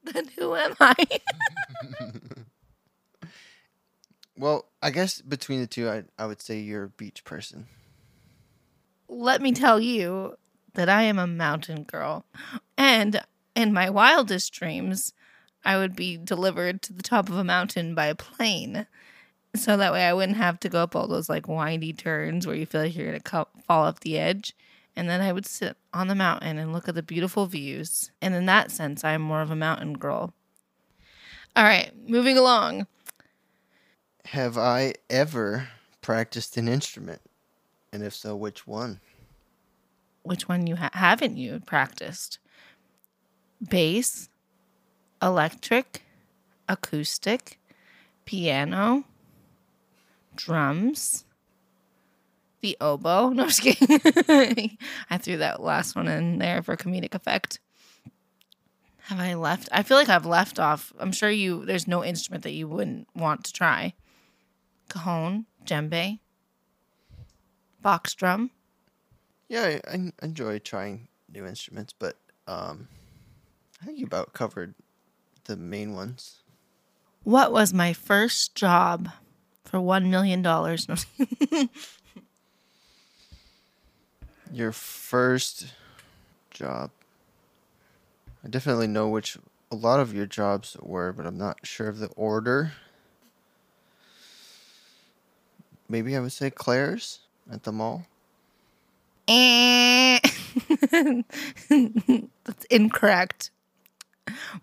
Then 0.05 0.29
who 0.37 0.55
am 0.55 0.75
I? 0.81 0.95
Well, 4.37 4.67
I 4.83 4.91
guess 4.91 5.23
between 5.23 5.61
the 5.61 5.67
two, 5.67 5.89
I 5.89 6.05
I 6.19 6.27
would 6.27 6.43
say 6.43 6.59
you're 6.59 6.85
a 6.85 6.89
beach 6.89 7.25
person. 7.25 7.69
Let 9.09 9.41
me 9.41 9.53
tell 9.53 9.81
you 9.81 10.37
that 10.75 10.89
I 10.89 11.03
am 11.03 11.19
a 11.19 11.27
mountain 11.27 11.85
girl. 11.85 12.25
And 12.77 13.21
in 13.55 13.73
my 13.73 13.89
wildest 13.89 14.53
dreams, 14.53 15.15
I 15.65 15.77
would 15.77 15.95
be 15.95 16.17
delivered 16.17 16.83
to 16.83 16.93
the 16.93 17.03
top 17.03 17.29
of 17.29 17.37
a 17.37 17.45
mountain 17.45 17.95
by 17.95 18.07
a 18.07 18.15
plane. 18.15 18.87
So 19.55 19.77
that 19.77 19.93
way 19.93 20.07
I 20.07 20.15
wouldn't 20.15 20.39
have 20.39 20.59
to 20.61 20.69
go 20.69 20.83
up 20.83 20.97
all 20.97 21.07
those 21.07 21.29
like 21.29 21.47
windy 21.47 21.93
turns 21.93 22.47
where 22.47 22.57
you 22.57 22.67
feel 22.67 22.83
like 22.83 22.97
you're 22.97 23.09
going 23.09 23.21
to 23.21 23.31
co- 23.31 23.49
fall 23.67 23.85
off 23.85 24.01
the 24.01 24.19
edge. 24.19 24.55
And 24.97 25.09
then 25.09 25.21
I 25.21 25.33
would 25.33 25.47
sit 25.47 25.77
on 25.93 26.09
the 26.09 26.15
mountain 26.15 26.59
and 26.59 26.73
look 26.73 26.89
at 26.89 26.95
the 26.95 27.03
beautiful 27.03 27.47
views. 27.47 28.11
And 28.21 28.35
in 28.35 28.47
that 28.47 28.71
sense, 28.71 29.05
I'm 29.05 29.23
more 29.23 29.43
of 29.43 29.51
a 29.51 29.57
mountain 29.57 29.95
girl. 29.95 30.35
All 31.55 31.65
right, 31.65 31.93
moving 32.09 32.39
along. 32.39 32.87
Have 34.27 34.57
I 34.57 34.95
ever 35.11 35.69
practiced 36.01 36.57
an 36.57 36.69
instrument? 36.69 37.21
And 37.93 38.03
if 38.03 38.15
so, 38.15 38.35
which 38.35 38.67
one? 38.67 39.01
Which 40.23 40.49
one 40.49 40.67
you 40.67 40.77
ha- 40.77 40.91
haven't 40.95 41.37
you 41.37 41.61
practiced? 41.67 42.39
Bass, 43.67 44.29
electric, 45.23 46.03
acoustic, 46.69 47.59
piano, 48.25 49.05
drums, 50.35 51.25
the 52.61 52.77
oboe. 52.81 53.31
No, 53.35 53.45
I'm 53.45 53.49
just 53.49 53.63
kidding. 53.63 54.79
I 55.11 55.19
threw 55.19 55.37
that 55.39 55.63
last 55.63 55.95
one 55.95 56.09
in 56.09 56.39
there 56.39 56.63
for 56.63 56.77
comedic 56.77 57.15
effect. 57.15 57.61
Have 59.07 59.19
I 59.19 59.35
left? 59.35 59.69
I 59.73 59.83
feel 59.83 59.97
like 59.97 60.09
I've 60.09 60.27
left 60.27 60.59
off. 60.59 60.93
I'm 60.99 61.13
sure 61.13 61.31
you. 61.31 61.65
There's 61.65 61.89
no 61.89 62.05
instrument 62.05 62.45
that 62.45 62.53
you 62.53 62.69
wouldn't 62.69 63.09
want 63.15 63.45
to 63.45 63.53
try. 63.53 63.95
Cajon, 64.89 65.47
djembe, 65.65 66.21
box 67.81 68.15
drum. 68.15 68.51
Yeah, 69.49 69.81
I, 69.87 70.13
enjoy 70.23 70.61
trying 70.61 71.09
new 71.31 71.45
instruments, 71.47 71.93
but 71.99 72.17
um, 72.47 72.89
I 73.83 73.87
think 73.87 73.99
you 73.99 74.07
about 74.07 74.33
covered 74.33 74.75
the 75.45 75.57
main 75.57 75.95
ones. 75.95 76.37
What 77.25 77.53
was 77.53 77.73
my 77.73 77.93
first 77.93 78.55
job 78.55 79.11
for 79.65 79.81
one 79.81 80.11
million 80.11 80.43
dollars? 80.43 80.89
No, 80.89 80.97
Your 84.53 84.73
first 84.73 85.73
job. 86.51 86.91
I 88.45 88.49
definitely 88.49 88.89
know 88.89 89.09
which 89.09 89.39
a 89.71 89.77
lot 89.77 90.01
of 90.01 90.13
your 90.13 90.27
jobs 90.27 90.77
were, 90.81 91.13
but 91.13 91.27
I'm 91.27 91.39
not 91.39 91.67
sure 91.67 91.89
of 91.89 91.99
the 91.99 92.09
order. 92.09 92.73
Maybe 95.89 96.17
I 96.17 96.21
would 96.21 96.33
say 96.33 96.51
Claire's 96.51 97.21
at 97.51 97.63
the 97.63 97.73
mall. 97.73 98.07
Eh. 99.29 100.19
That's 102.45 102.65
incorrect. 102.69 103.51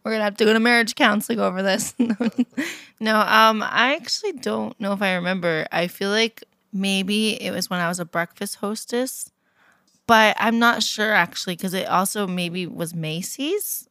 We're 0.04 0.12
gonna 0.12 0.24
have 0.24 0.38
to 0.38 0.46
go 0.46 0.54
to 0.54 0.60
marriage 0.60 0.96
counseling 0.96 1.40
over 1.40 1.62
this. 1.62 1.94
no, 3.00 3.20
um, 3.20 3.62
I 3.64 3.96
actually 3.96 4.34
don't 4.34 4.80
know 4.80 4.94
if 4.94 5.02
I 5.02 5.16
remember. 5.16 5.68
I 5.72 5.88
feel 5.88 6.10
like 6.10 6.44
maybe 6.72 7.42
it 7.42 7.52
was 7.52 7.70
when 7.70 7.80
I 7.80 7.88
was 7.88 8.00
a 8.00 8.06
breakfast 8.06 8.56
hostess, 8.56 9.32
but 10.08 10.36
I'm 10.40 10.60
not 10.60 10.84
sure 10.84 11.12
actually 11.12 11.56
because 11.56 11.74
it 11.74 11.88
also 11.88 12.28
maybe 12.28 12.66
was 12.68 12.94
Macy's. 12.94 13.90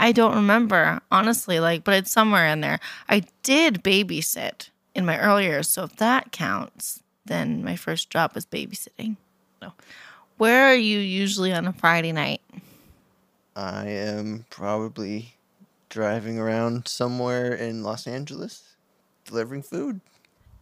I 0.00 0.12
don't 0.12 0.36
remember 0.36 1.00
honestly, 1.10 1.58
like, 1.58 1.84
but 1.84 1.94
it's 1.94 2.12
somewhere 2.12 2.46
in 2.46 2.60
there. 2.60 2.78
I 3.08 3.24
did 3.42 3.82
babysit 3.82 4.70
in 4.94 5.04
my 5.04 5.18
earlier 5.18 5.62
so 5.62 5.84
if 5.84 5.96
that 5.96 6.32
counts, 6.32 7.02
then 7.26 7.64
my 7.64 7.76
first 7.76 8.10
job 8.10 8.32
was 8.34 8.46
babysitting. 8.46 9.16
So, 9.60 9.72
where 10.36 10.66
are 10.66 10.76
you 10.76 10.98
usually 11.00 11.52
on 11.52 11.66
a 11.66 11.72
Friday 11.72 12.12
night? 12.12 12.40
I 13.58 13.88
am 13.88 14.46
probably 14.50 15.34
driving 15.88 16.38
around 16.38 16.86
somewhere 16.86 17.52
in 17.52 17.82
Los 17.82 18.06
Angeles 18.06 18.76
delivering 19.24 19.64
food. 19.64 20.00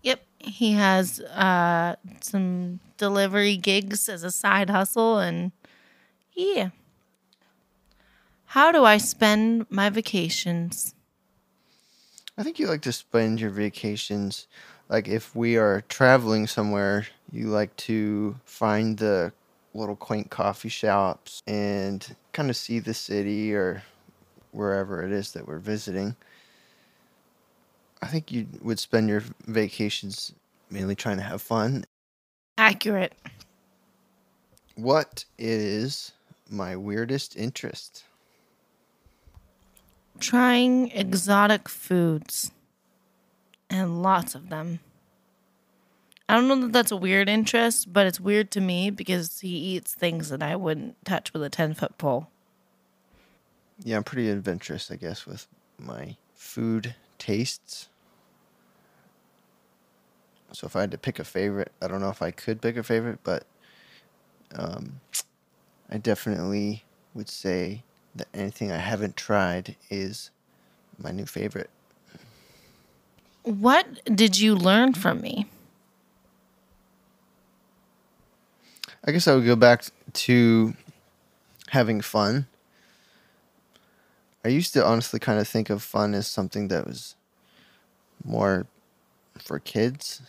Yep, 0.03 0.23
he 0.39 0.73
has 0.73 1.21
uh, 1.21 1.97
some 2.23 2.81
delivery 2.97 3.59
gigs 3.59 4.09
as 4.09 4.23
a 4.23 4.31
side 4.31 4.71
hustle, 4.71 5.19
and 5.19 5.53
yeah. 6.33 6.71
How 8.47 8.73
do 8.73 8.85
I 8.85 8.97
spend 8.97 9.67
my 9.69 9.91
vacations? 9.91 10.95
I 12.39 12.43
think 12.43 12.59
you 12.59 12.67
like 12.67 12.83
to 12.83 12.93
spend 12.93 13.41
your 13.41 13.51
vacations 13.51 14.47
like 14.89 15.07
if 15.07 15.37
we 15.37 15.59
are 15.59 15.83
traveling 15.91 16.47
somewhere, 16.47 17.09
you 17.31 17.49
like 17.49 17.77
to 17.77 18.37
find 18.47 18.97
the 18.97 19.33
little 19.77 19.97
quaint 19.97 20.31
coffee 20.31 20.69
shops 20.69 21.43
and 21.47 22.17
kind 22.33 22.51
of 22.51 22.57
see 22.57 22.79
the 22.79 22.95
city 22.95 23.55
or 23.55 23.83
wherever 24.53 25.03
it 25.03 25.13
is 25.13 25.33
that 25.33 25.47
we're 25.47 25.59
visiting. 25.59 26.17
I 28.03 28.07
think 28.07 28.33
you 28.33 28.47
would 28.63 28.79
spend 28.79 29.09
your 29.09 29.23
vacations 29.47 30.33
mainly 30.71 30.95
trying 30.95 31.17
to 31.19 31.23
have 31.23 31.43
fun. 31.43 31.85
Accurate. 32.59 33.15
What 34.75 35.25
is 35.39 36.13
my 36.51 36.77
weirdest 36.77 37.37
interest? 37.37 38.05
Trying 40.19 40.91
exotic 40.91 41.69
foods 41.69 42.51
and 43.69 44.03
lots 44.03 44.35
of 44.35 44.49
them. 44.49 44.81
I 46.29 46.35
don't 46.35 46.49
know 46.49 46.61
that 46.63 46.73
that's 46.73 46.91
a 46.91 46.97
weird 46.97 47.29
interest, 47.29 47.93
but 47.93 48.07
it's 48.07 48.19
weird 48.19 48.51
to 48.53 48.61
me 48.61 48.91
because 48.91 49.41
he 49.41 49.57
eats 49.57 49.95
things 49.95 50.29
that 50.31 50.43
I 50.43 50.57
wouldn't 50.57 51.05
touch 51.05 51.33
with 51.33 51.43
a 51.43 51.51
10 51.51 51.75
foot 51.75 51.97
pole. 51.99 52.29
Yeah, 53.85 53.97
I'm 53.97 54.05
pretty 54.05 54.29
adventurous, 54.29 54.91
I 54.91 54.97
guess, 54.97 55.27
with 55.27 55.47
my 55.79 56.17
food 56.35 56.95
tastes. 57.19 57.89
So 60.53 60.67
if 60.67 60.75
I 60.75 60.81
had 60.81 60.91
to 60.93 60.99
pick 60.99 61.19
a 61.19 61.25
favorite, 61.25 61.71
I 61.83 61.87
don't 61.87 62.01
know 62.01 62.09
if 62.09 62.23
I 62.23 62.31
could 62.31 62.61
pick 62.61 62.77
a 62.77 62.83
favorite, 62.83 63.19
but 63.23 63.45
um, 64.55 65.01
I 65.91 65.99
definitely 65.99 66.85
would 67.15 67.29
say 67.29 67.83
that 68.15 68.29
anything 68.33 68.73
I 68.73 68.79
haven't 68.79 69.17
tried 69.17 69.77
is 69.91 70.31
my 70.99 71.11
new 71.13 71.27
favorite. 71.27 71.71
What 73.43 73.87
did 74.05 74.39
you 74.39 74.57
learn 74.57 74.95
from 74.95 75.21
me? 75.21 75.47
I 79.07 79.13
guess 79.13 79.29
I 79.29 79.35
would 79.35 79.47
go 79.47 79.55
back 79.55 79.85
to 80.13 80.75
having 81.69 82.01
fun. 82.01 82.47
I 84.45 84.49
used 84.49 84.73
to 84.75 84.85
honestly 84.85 85.21
kind 85.21 85.39
of 85.39 85.47
think 85.47 85.71
of 85.71 85.83
fun 85.83 86.15
as 86.15 86.27
something 86.27 86.69
that 86.69 86.87
was 86.87 87.15
more 88.25 88.67
for 89.39 89.59
kids, 89.59 90.23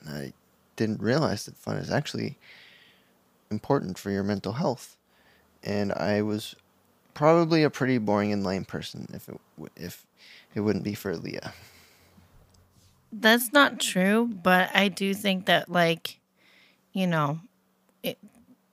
and 0.00 0.08
I 0.08 0.32
didn't 0.76 1.02
realize 1.02 1.44
that 1.44 1.56
fun 1.56 1.76
is 1.76 1.90
actually 1.90 2.38
important 3.50 3.98
for 3.98 4.10
your 4.10 4.22
mental 4.22 4.52
health. 4.54 4.96
And 5.62 5.92
I 5.92 6.22
was 6.22 6.56
probably 7.14 7.62
a 7.62 7.70
pretty 7.70 7.98
boring 7.98 8.32
and 8.32 8.42
lame 8.42 8.64
person 8.64 9.06
if 9.12 9.28
it 9.28 9.38
if 9.76 10.06
it 10.54 10.60
wouldn't 10.60 10.84
be 10.84 10.94
for 10.94 11.16
Leah. 11.16 11.52
That's 13.12 13.52
not 13.52 13.78
true, 13.78 14.30
but 14.42 14.70
I 14.74 14.88
do 14.88 15.12
think 15.12 15.44
that 15.46 15.68
like, 15.68 16.18
you 16.92 17.06
know, 17.06 17.40
it, 18.02 18.18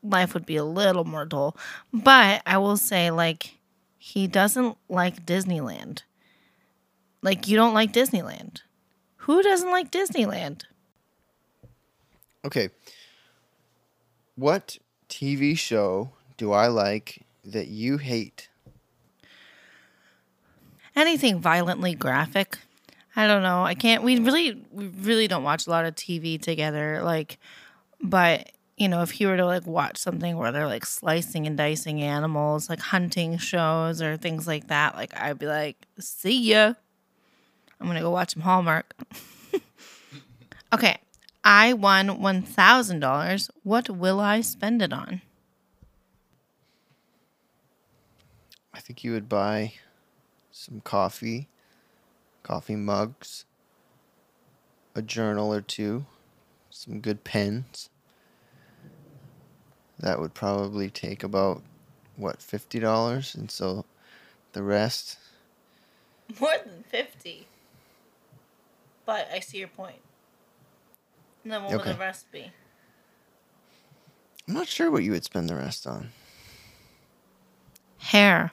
life 0.04 0.34
would 0.34 0.46
be 0.46 0.56
a 0.56 0.64
little 0.64 1.06
more 1.06 1.26
dull. 1.26 1.56
But 1.94 2.42
I 2.46 2.58
will 2.58 2.78
say 2.78 3.12
like 3.12 3.58
he 3.98 4.28
doesn't 4.28 4.78
like 4.88 5.26
Disneyland. 5.26 6.04
Like 7.22 7.48
you 7.48 7.58
don't 7.58 7.74
like 7.74 7.92
Disneyland. 7.92 8.62
Who 9.18 9.44
doesn't 9.44 9.70
like 9.70 9.92
Disneyland? 9.92 10.64
Okay. 12.46 12.70
What 14.36 14.78
TV 15.10 15.58
show 15.58 16.12
do 16.38 16.54
I 16.54 16.68
like 16.68 17.26
that 17.44 17.68
you 17.68 17.98
hate? 17.98 18.50
Anything 20.96 21.40
violently 21.40 21.94
graphic. 21.94 22.58
I 23.16 23.28
don't 23.28 23.44
know. 23.44 23.64
I 23.64 23.76
can't 23.76 24.04
we 24.04 24.18
really 24.20 24.64
we 24.72 24.88
really 24.88 25.28
don't 25.28 25.44
watch 25.44 25.68
a 25.68 25.70
lot 25.70 25.86
of 25.86 25.96
TV 25.96 26.42
together 26.42 27.02
like 27.04 27.38
but 28.02 28.52
you 28.80 28.88
know, 28.88 29.02
if 29.02 29.12
he 29.12 29.26
were 29.26 29.38
to 29.38 29.46
like 29.46 29.68
watch 29.68 29.98
something 29.98 30.38
where 30.38 30.52
they're 30.52 30.66
like 30.66 30.86
slicing 30.86 31.46
and 31.46 31.58
dicing 31.58 32.02
animals, 32.02 32.70
like 32.70 32.80
hunting 32.80 33.38
shows 33.38 34.02
or 34.02 34.16
things 34.16 34.48
like 34.48 34.68
that, 34.68 34.96
like 34.96 35.14
I'd 35.20 35.38
be 35.38 35.48
like, 35.48 35.86
"See 36.00 36.52
ya." 36.52 36.74
I'm 37.80 37.88
to 37.94 38.02
go 38.02 38.10
watch 38.10 38.34
some 38.34 38.42
Hallmark. 38.44 38.94
okay. 40.74 40.98
I 41.44 41.72
won 41.74 42.10
$1,000. 42.10 43.50
What 43.64 43.90
will 43.90 44.20
I 44.20 44.42
spend 44.42 44.82
it 44.82 44.92
on? 44.92 45.22
I 48.74 48.80
think 48.82 49.04
you 49.04 49.14
would 49.14 49.30
buy 49.30 49.74
some 50.52 50.82
coffee, 50.82 51.48
coffee 52.44 52.76
mugs, 52.76 53.46
a 54.94 55.02
journal 55.02 55.54
or 55.54 55.62
two, 55.62 56.06
some 56.70 57.00
good 57.00 57.24
pens. 57.24 57.90
That 60.00 60.20
would 60.20 60.34
probably 60.34 60.90
take 60.90 61.24
about 61.24 61.62
what 62.16 62.42
fifty 62.42 62.80
dollars, 62.80 63.36
and 63.36 63.50
so 63.52 63.86
the 64.54 64.64
rest. 64.64 65.18
More 66.40 66.56
than 66.64 66.84
50. 66.90 67.48
But 69.06 69.28
I 69.34 69.40
see 69.40 69.58
your 69.58 69.68
point. 69.68 70.02
And 71.44 71.52
then 71.52 71.64
what 71.64 71.72
would 71.72 71.96
the 71.96 72.00
rest 72.00 72.32
be? 72.32 72.52
I'm 74.48 74.54
not 74.54 74.68
sure 74.68 74.92
what 74.92 75.04
you 75.04 75.12
would 75.12 75.24
spend 75.24 75.50
the 75.50 75.56
rest 75.56 75.88
on. 75.88 76.10
Hair, 77.98 78.52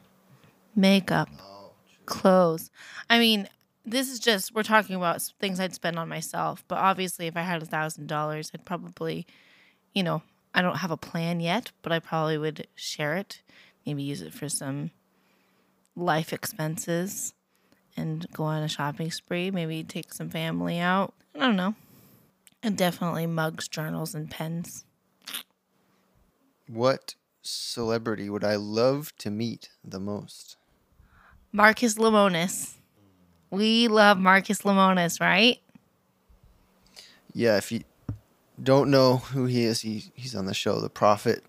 makeup, 0.74 1.28
oh, 1.40 1.72
clothes. 2.06 2.70
I 3.08 3.18
mean, 3.18 3.48
this 3.84 4.10
is 4.10 4.18
just 4.18 4.54
we're 4.54 4.62
talking 4.62 4.96
about 4.96 5.22
things 5.40 5.60
I'd 5.60 5.74
spend 5.74 5.98
on 5.98 6.08
myself. 6.08 6.64
But 6.68 6.78
obviously, 6.78 7.26
if 7.26 7.36
I 7.36 7.42
had 7.42 7.62
a 7.62 7.66
thousand 7.66 8.08
dollars, 8.08 8.50
I'd 8.54 8.64
probably, 8.64 9.26
you 9.94 10.02
know, 10.02 10.22
I 10.56 10.62
don't 10.62 10.78
have 10.78 10.90
a 10.90 10.96
plan 10.96 11.40
yet, 11.40 11.70
but 11.82 11.92
I 11.92 11.98
probably 11.98 12.38
would 12.38 12.66
share 12.74 13.14
it. 13.16 13.42
Maybe 13.84 14.02
use 14.02 14.22
it 14.22 14.32
for 14.32 14.48
some 14.48 14.90
life 15.94 16.32
expenses, 16.32 17.34
and 17.94 18.26
go 18.32 18.44
on 18.44 18.62
a 18.62 18.68
shopping 18.68 19.10
spree. 19.10 19.50
Maybe 19.50 19.84
take 19.84 20.14
some 20.14 20.30
family 20.30 20.78
out. 20.78 21.12
I 21.34 21.40
don't 21.40 21.56
know. 21.56 21.74
And 22.62 22.76
definitely 22.76 23.26
mugs, 23.26 23.68
journals, 23.68 24.14
and 24.14 24.30
pens. 24.30 24.86
What 26.66 27.14
celebrity 27.42 28.30
would 28.30 28.42
I 28.42 28.56
love 28.56 29.12
to 29.18 29.30
meet 29.30 29.68
the 29.84 30.00
most? 30.00 30.56
Marcus 31.52 31.94
Lemonis. 31.96 32.74
We 33.50 33.88
love 33.88 34.18
Marcus 34.18 34.62
Lemonis, 34.62 35.20
right? 35.20 35.58
Yeah, 37.32 37.58
if 37.58 37.70
you 37.70 37.82
don't 38.62 38.90
know 38.90 39.18
who 39.18 39.46
he 39.46 39.64
is, 39.64 39.82
he, 39.82 40.04
he's 40.14 40.34
on 40.34 40.46
the 40.46 40.54
show 40.54 40.80
The 40.80 40.88
Profit. 40.88 41.44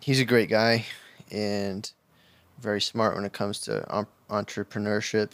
He's 0.00 0.20
a 0.20 0.24
great 0.24 0.48
guy 0.48 0.86
and 1.30 1.90
very 2.60 2.80
smart 2.80 3.14
when 3.14 3.24
it 3.24 3.32
comes 3.32 3.60
to 3.60 4.06
entrepreneurship. 4.30 5.32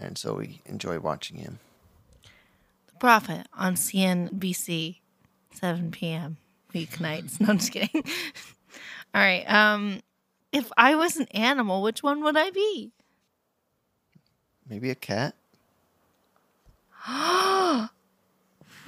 And 0.00 0.18
so 0.18 0.34
we 0.34 0.60
enjoy 0.66 0.98
watching 0.98 1.38
him. 1.38 1.58
The 2.88 2.94
Profit 2.98 3.46
on 3.54 3.74
CNBC, 3.74 4.98
7 5.52 5.90
p.m. 5.90 6.36
weeknights. 6.74 7.40
No, 7.40 7.48
I'm 7.48 7.58
just 7.58 7.72
kidding. 7.72 7.90
All 9.14 9.22
right. 9.22 9.44
Um, 9.50 10.00
if 10.52 10.70
I 10.76 10.94
was 10.94 11.16
an 11.16 11.28
animal, 11.28 11.82
which 11.82 12.02
one 12.02 12.22
would 12.22 12.36
I 12.36 12.50
be? 12.50 12.92
Maybe 14.68 14.90
a 14.90 14.94
cat? 14.94 15.34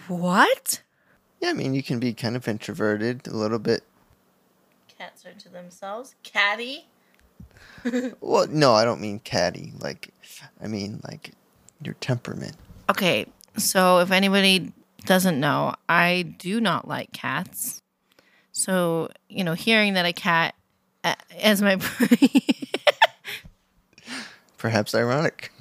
What? 0.08 0.80
Yeah, 1.40 1.50
I 1.50 1.52
mean, 1.52 1.74
you 1.74 1.82
can 1.82 1.98
be 2.00 2.12
kind 2.14 2.36
of 2.36 2.48
introverted, 2.48 3.26
a 3.28 3.36
little 3.36 3.58
bit. 3.58 3.84
Cats 4.98 5.24
are 5.24 5.32
to 5.32 5.48
themselves. 5.48 6.14
Catty. 6.22 6.86
Well, 8.20 8.48
no, 8.48 8.74
I 8.74 8.84
don't 8.84 9.00
mean 9.00 9.20
catty. 9.20 9.72
Like, 9.78 10.10
I 10.62 10.66
mean, 10.66 11.00
like 11.08 11.30
your 11.82 11.94
temperament. 11.94 12.56
Okay, 12.90 13.26
so 13.56 14.00
if 14.00 14.10
anybody 14.10 14.72
doesn't 15.06 15.38
know, 15.38 15.74
I 15.88 16.22
do 16.38 16.60
not 16.60 16.88
like 16.88 17.12
cats. 17.12 17.80
So, 18.50 19.10
you 19.28 19.44
know, 19.44 19.54
hearing 19.54 19.94
that 19.94 20.06
a 20.06 20.12
cat 20.12 20.56
uh, 21.04 21.14
as 21.40 21.62
my 21.62 21.76
Perhaps 24.58 24.94
ironic. 24.94 25.52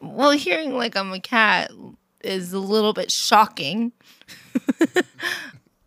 well, 0.00 0.32
hearing 0.32 0.76
like 0.76 0.96
I'm 0.96 1.12
a 1.12 1.20
cat 1.20 1.70
is 2.22 2.52
a 2.52 2.58
little 2.58 2.92
bit 2.92 3.12
shocking. 3.12 3.92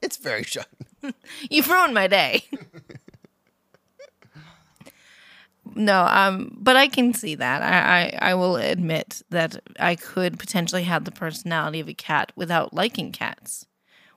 It's 0.02 0.17
very 0.17 0.43
shocking. 0.43 0.88
You've 1.49 1.69
ruined 1.69 1.93
my 1.93 2.08
day. 2.08 2.45
no, 5.75 6.06
um, 6.06 6.56
but 6.58 6.75
I 6.75 6.88
can 6.88 7.13
see 7.13 7.36
that. 7.36 7.62
I, 7.62 8.19
I, 8.21 8.32
I 8.32 8.34
will 8.36 8.56
admit 8.56 9.21
that 9.30 9.62
I 9.80 9.95
could 9.95 10.39
potentially 10.39 10.84
have 10.84 11.06
the 11.06 11.12
personality 11.12 11.80
of 11.80 11.89
a 11.89 11.93
cat 11.93 12.32
without 12.36 12.73
liking 12.73 13.12
cats, 13.12 13.65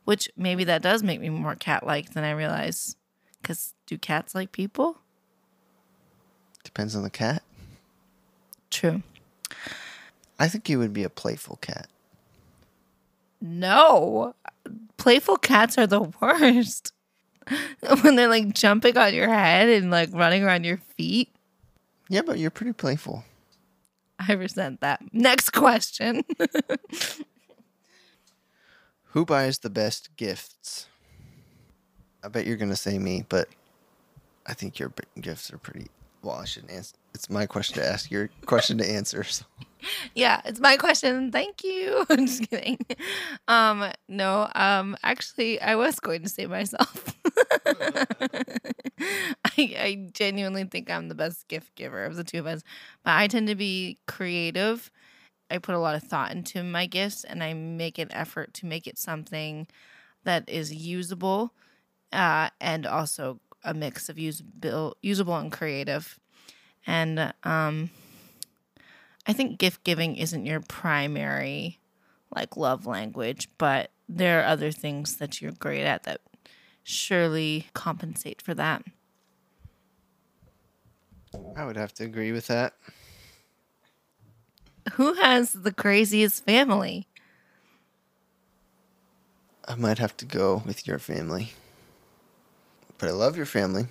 which 0.04 0.30
maybe 0.36 0.64
that 0.64 0.82
does 0.82 1.02
make 1.02 1.20
me 1.20 1.30
more 1.30 1.56
cat 1.56 1.84
like 1.84 2.12
than 2.14 2.24
I 2.24 2.30
realize. 2.30 2.96
Because 3.40 3.74
do 3.86 3.98
cats 3.98 4.34
like 4.34 4.52
people? 4.52 4.98
Depends 6.62 6.94
on 6.94 7.02
the 7.02 7.10
cat. 7.10 7.42
True. 8.70 9.02
I 10.38 10.48
think 10.48 10.68
you 10.68 10.78
would 10.78 10.92
be 10.92 11.02
a 11.02 11.10
playful 11.10 11.56
cat. 11.56 11.88
No. 13.40 14.36
Playful 15.02 15.38
cats 15.38 15.76
are 15.78 15.86
the 15.88 16.12
worst. 16.20 16.92
when 18.02 18.14
they're 18.14 18.28
like 18.28 18.54
jumping 18.54 18.96
on 18.96 19.12
your 19.12 19.28
head 19.28 19.68
and 19.68 19.90
like 19.90 20.10
running 20.12 20.44
around 20.44 20.62
your 20.62 20.76
feet. 20.96 21.34
Yeah, 22.08 22.22
but 22.22 22.38
you're 22.38 22.52
pretty 22.52 22.72
playful. 22.72 23.24
I 24.20 24.34
resent 24.34 24.80
that. 24.80 25.02
Next 25.12 25.50
question. 25.50 26.22
Who 29.06 29.24
buys 29.24 29.58
the 29.58 29.70
best 29.70 30.14
gifts? 30.16 30.86
I 32.22 32.28
bet 32.28 32.46
you're 32.46 32.56
gonna 32.56 32.76
say 32.76 32.96
me, 33.00 33.24
but 33.28 33.48
I 34.46 34.54
think 34.54 34.78
your 34.78 34.92
gifts 35.20 35.52
are 35.52 35.58
pretty. 35.58 35.88
Well, 36.22 36.36
I 36.36 36.44
shouldn't 36.44 36.70
answer. 36.70 36.94
It's 37.14 37.28
my 37.28 37.46
question 37.46 37.76
to 37.76 37.86
ask. 37.86 38.10
Your 38.10 38.30
question 38.46 38.78
to 38.78 38.88
answer. 38.88 39.24
So. 39.32 39.44
yeah, 40.14 40.40
it's 40.44 40.60
my 40.60 40.76
question. 40.76 41.32
Thank 41.32 41.64
you. 41.64 42.06
I'm 42.10 42.26
just 42.26 42.48
kidding. 42.48 42.78
Um, 43.48 43.90
no, 44.08 44.48
um, 44.54 44.96
actually, 45.02 45.60
I 45.60 45.74
was 45.74 45.98
going 45.98 46.22
to 46.22 46.28
say 46.28 46.46
myself. 46.46 47.16
I, 49.00 49.34
I 49.58 50.08
genuinely 50.12 50.64
think 50.64 50.88
I'm 50.88 51.08
the 51.08 51.16
best 51.16 51.48
gift 51.48 51.74
giver 51.74 52.04
of 52.04 52.14
the 52.14 52.22
two 52.22 52.38
of 52.38 52.46
us, 52.46 52.62
but 53.02 53.16
I 53.16 53.26
tend 53.26 53.48
to 53.48 53.56
be 53.56 53.98
creative. 54.06 54.88
I 55.50 55.58
put 55.58 55.74
a 55.74 55.80
lot 55.80 55.96
of 55.96 56.04
thought 56.04 56.30
into 56.30 56.62
my 56.62 56.86
gifts, 56.86 57.24
and 57.24 57.42
I 57.42 57.52
make 57.52 57.98
an 57.98 58.12
effort 58.12 58.54
to 58.54 58.66
make 58.66 58.86
it 58.86 58.98
something 58.98 59.66
that 60.22 60.48
is 60.48 60.72
usable, 60.72 61.52
uh, 62.12 62.50
and 62.60 62.86
also 62.86 63.40
a 63.64 63.74
mix 63.74 64.08
of 64.08 64.18
usable, 64.18 64.96
usable 65.02 65.36
and 65.36 65.50
creative. 65.50 66.18
And 66.86 67.32
um, 67.44 67.90
I 69.26 69.32
think 69.32 69.58
gift 69.58 69.84
giving 69.84 70.16
isn't 70.16 70.46
your 70.46 70.60
primary 70.60 71.78
like 72.34 72.56
love 72.56 72.86
language, 72.86 73.48
but 73.58 73.90
there 74.08 74.40
are 74.40 74.46
other 74.46 74.70
things 74.72 75.16
that 75.16 75.40
you're 75.40 75.52
great 75.52 75.84
at 75.84 76.04
that 76.04 76.20
surely 76.82 77.66
compensate 77.74 78.42
for 78.42 78.54
that. 78.54 78.82
I 81.56 81.64
would 81.64 81.76
have 81.76 81.92
to 81.94 82.04
agree 82.04 82.32
with 82.32 82.46
that. 82.48 82.74
Who 84.94 85.14
has 85.14 85.52
the 85.52 85.72
craziest 85.72 86.44
family? 86.44 87.06
I 89.66 89.76
might 89.76 89.98
have 89.98 90.16
to 90.18 90.24
go 90.24 90.62
with 90.66 90.86
your 90.86 90.98
family. 90.98 91.52
But 92.98 93.08
I 93.08 93.12
love 93.12 93.36
your 93.36 93.46
family. 93.46 93.86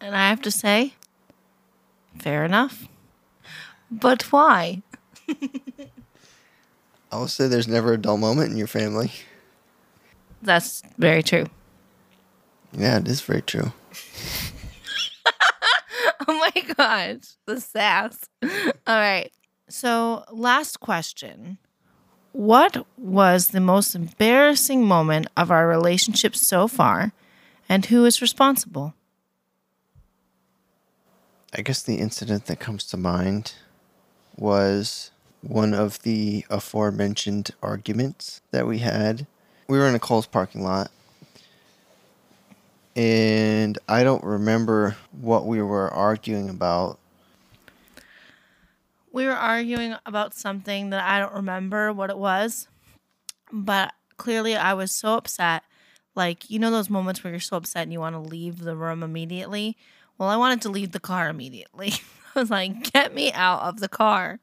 And 0.00 0.16
I 0.16 0.28
have 0.28 0.42
to 0.42 0.50
say, 0.50 0.94
fair 2.18 2.44
enough. 2.44 2.88
But 3.90 4.22
why? 4.32 4.82
I 7.12 7.16
will 7.16 7.28
say 7.28 7.46
there's 7.46 7.68
never 7.68 7.92
a 7.92 7.98
dull 7.98 8.16
moment 8.16 8.50
in 8.50 8.56
your 8.56 8.66
family. 8.66 9.12
That's 10.40 10.82
very 10.98 11.22
true. 11.22 11.46
Yeah, 12.72 12.98
it 12.98 13.08
is 13.08 13.20
very 13.20 13.42
true. 13.42 13.72
Oh 16.28 16.38
my 16.38 16.62
gosh, 16.74 17.36
the 17.46 17.60
sass. 17.60 18.28
All 18.42 18.50
right. 18.86 19.30
So, 19.68 20.24
last 20.30 20.78
question. 20.80 21.58
What 22.32 22.86
was 22.96 23.48
the 23.48 23.60
most 23.60 23.94
embarrassing 23.94 24.86
moment 24.86 25.26
of 25.36 25.50
our 25.50 25.66
relationship 25.66 26.36
so 26.36 26.68
far, 26.68 27.12
and 27.68 27.86
who 27.86 28.04
is 28.04 28.22
responsible? 28.22 28.94
I 31.54 31.60
guess 31.60 31.82
the 31.82 31.96
incident 31.96 32.46
that 32.46 32.60
comes 32.60 32.84
to 32.84 32.96
mind 32.96 33.52
was 34.36 35.10
one 35.42 35.74
of 35.74 36.00
the 36.02 36.46
aforementioned 36.48 37.50
arguments 37.62 38.40
that 38.52 38.66
we 38.66 38.78
had. 38.78 39.26
We 39.68 39.76
were 39.76 39.86
in 39.86 39.94
a 39.94 39.98
Coles 39.98 40.26
parking 40.26 40.62
lot, 40.62 40.90
and 42.96 43.78
I 43.86 44.02
don't 44.02 44.24
remember 44.24 44.96
what 45.20 45.46
we 45.46 45.60
were 45.60 45.92
arguing 45.92 46.48
about. 46.48 46.98
We 49.12 49.26
were 49.26 49.32
arguing 49.32 49.96
about 50.06 50.32
something 50.32 50.88
that 50.88 51.04
I 51.06 51.18
don't 51.18 51.34
remember 51.34 51.92
what 51.92 52.08
it 52.08 52.16
was, 52.16 52.66
but 53.52 53.92
clearly 54.16 54.56
I 54.56 54.72
was 54.72 54.98
so 54.98 55.16
upset. 55.16 55.64
Like, 56.14 56.48
you 56.48 56.58
know, 56.58 56.70
those 56.70 56.88
moments 56.88 57.22
where 57.22 57.30
you're 57.30 57.40
so 57.40 57.58
upset 57.58 57.82
and 57.82 57.92
you 57.92 58.00
want 58.00 58.14
to 58.14 58.20
leave 58.20 58.60
the 58.60 58.76
room 58.76 59.02
immediately? 59.02 59.76
Well, 60.22 60.30
I 60.30 60.36
wanted 60.36 60.62
to 60.62 60.68
leave 60.68 60.92
the 60.92 61.00
car 61.00 61.28
immediately. 61.28 61.94
I 62.36 62.38
was 62.38 62.48
like, 62.48 62.92
get 62.92 63.12
me 63.12 63.32
out 63.32 63.62
of 63.62 63.80
the 63.80 63.88
car. 63.88 64.38